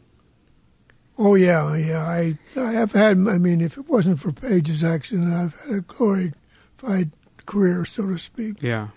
Oh 1.19 1.35
yeah, 1.35 1.75
yeah. 1.77 2.05
I 2.05 2.39
I 2.57 2.73
have 2.73 2.93
had. 2.93 3.17
I 3.17 3.39
mean, 3.39 3.61
if 3.61 3.79
it 3.79 3.89
wasn't 3.89 4.21
for 4.21 4.33
Page's 4.33 4.85
accident, 4.85 5.33
I've 5.33 5.59
had 5.61 5.77
a 5.77 5.81
glorified 5.81 7.13
career, 7.47 7.85
so 7.85 8.07
to 8.09 8.19
speak. 8.19 8.63
Yeah. 8.63 8.89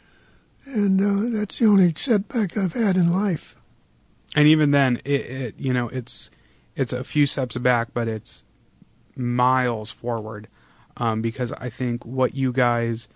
And 0.65 1.01
uh, 1.01 1.37
that's 1.37 1.59
the 1.59 1.65
only 1.65 1.93
setback 1.95 2.57
I've 2.57 2.73
had 2.73 2.97
in 2.97 3.11
life. 3.11 3.55
And 4.35 4.47
even 4.47 4.71
then, 4.71 5.01
it, 5.05 5.21
it 5.21 5.55
you 5.57 5.73
know 5.73 5.89
it's 5.89 6.29
it's 6.75 6.93
a 6.93 7.03
few 7.03 7.25
steps 7.25 7.57
back, 7.57 7.89
but 7.93 8.07
it's 8.07 8.43
miles 9.15 9.91
forward. 9.91 10.47
Um, 10.97 11.21
because 11.21 11.53
I 11.53 11.69
think 11.69 12.05
what 12.05 12.35
you 12.35 12.51
guys, 12.51 13.07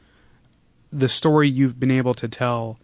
the 0.91 1.09
story 1.09 1.49
you've 1.49 1.79
been 1.79 1.91
able 1.91 2.13
to 2.13 2.29
tell, 2.29 2.79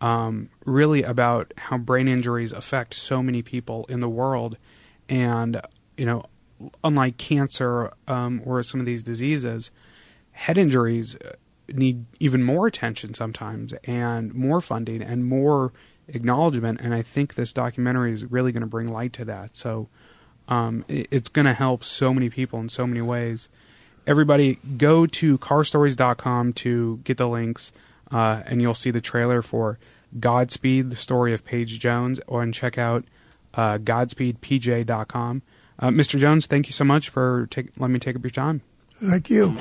um, 0.00 0.50
really 0.64 1.02
about 1.02 1.52
how 1.56 1.78
brain 1.78 2.06
injuries 2.06 2.52
affect 2.52 2.94
so 2.94 3.22
many 3.22 3.42
people 3.42 3.86
in 3.88 4.00
the 4.00 4.08
world, 4.08 4.56
and 5.08 5.60
you 5.96 6.06
know, 6.06 6.24
unlike 6.84 7.16
cancer 7.18 7.92
um, 8.06 8.40
or 8.44 8.62
some 8.62 8.80
of 8.80 8.86
these 8.86 9.02
diseases, 9.02 9.70
head 10.32 10.58
injuries 10.58 11.16
need 11.72 12.04
even 12.20 12.42
more 12.42 12.66
attention 12.66 13.14
sometimes 13.14 13.72
and 13.84 14.32
more 14.34 14.60
funding 14.60 15.02
and 15.02 15.24
more 15.26 15.72
acknowledgement. 16.08 16.80
And 16.80 16.94
I 16.94 17.02
think 17.02 17.34
this 17.34 17.52
documentary 17.52 18.12
is 18.12 18.24
really 18.24 18.52
going 18.52 18.62
to 18.62 18.66
bring 18.66 18.90
light 18.90 19.12
to 19.14 19.24
that. 19.24 19.56
So 19.56 19.88
um, 20.48 20.84
it, 20.88 21.08
it's 21.10 21.28
going 21.28 21.46
to 21.46 21.52
help 21.52 21.84
so 21.84 22.12
many 22.12 22.30
people 22.30 22.60
in 22.60 22.68
so 22.68 22.86
many 22.86 23.00
ways. 23.00 23.48
Everybody, 24.06 24.58
go 24.76 25.06
to 25.06 25.38
carstories.com 25.38 26.52
to 26.54 27.00
get 27.02 27.16
the 27.16 27.28
links, 27.28 27.72
uh, 28.12 28.42
and 28.46 28.62
you'll 28.62 28.74
see 28.74 28.92
the 28.92 29.00
trailer 29.00 29.42
for 29.42 29.78
Godspeed, 30.20 30.90
the 30.90 30.96
story 30.96 31.34
of 31.34 31.44
Page 31.44 31.80
Jones, 31.80 32.20
or 32.28 32.42
and 32.42 32.54
check 32.54 32.78
out 32.78 33.04
uh, 33.54 33.78
GodspeedPJ.com. 33.78 35.42
Uh, 35.78 35.88
Mr. 35.88 36.18
Jones, 36.18 36.46
thank 36.46 36.68
you 36.68 36.72
so 36.72 36.84
much 36.84 37.08
for 37.08 37.48
take, 37.50 37.70
letting 37.76 37.94
me 37.94 37.98
take 37.98 38.16
up 38.16 38.22
your 38.22 38.30
time. 38.30 38.62
Thank 39.02 39.28
you. 39.28 39.56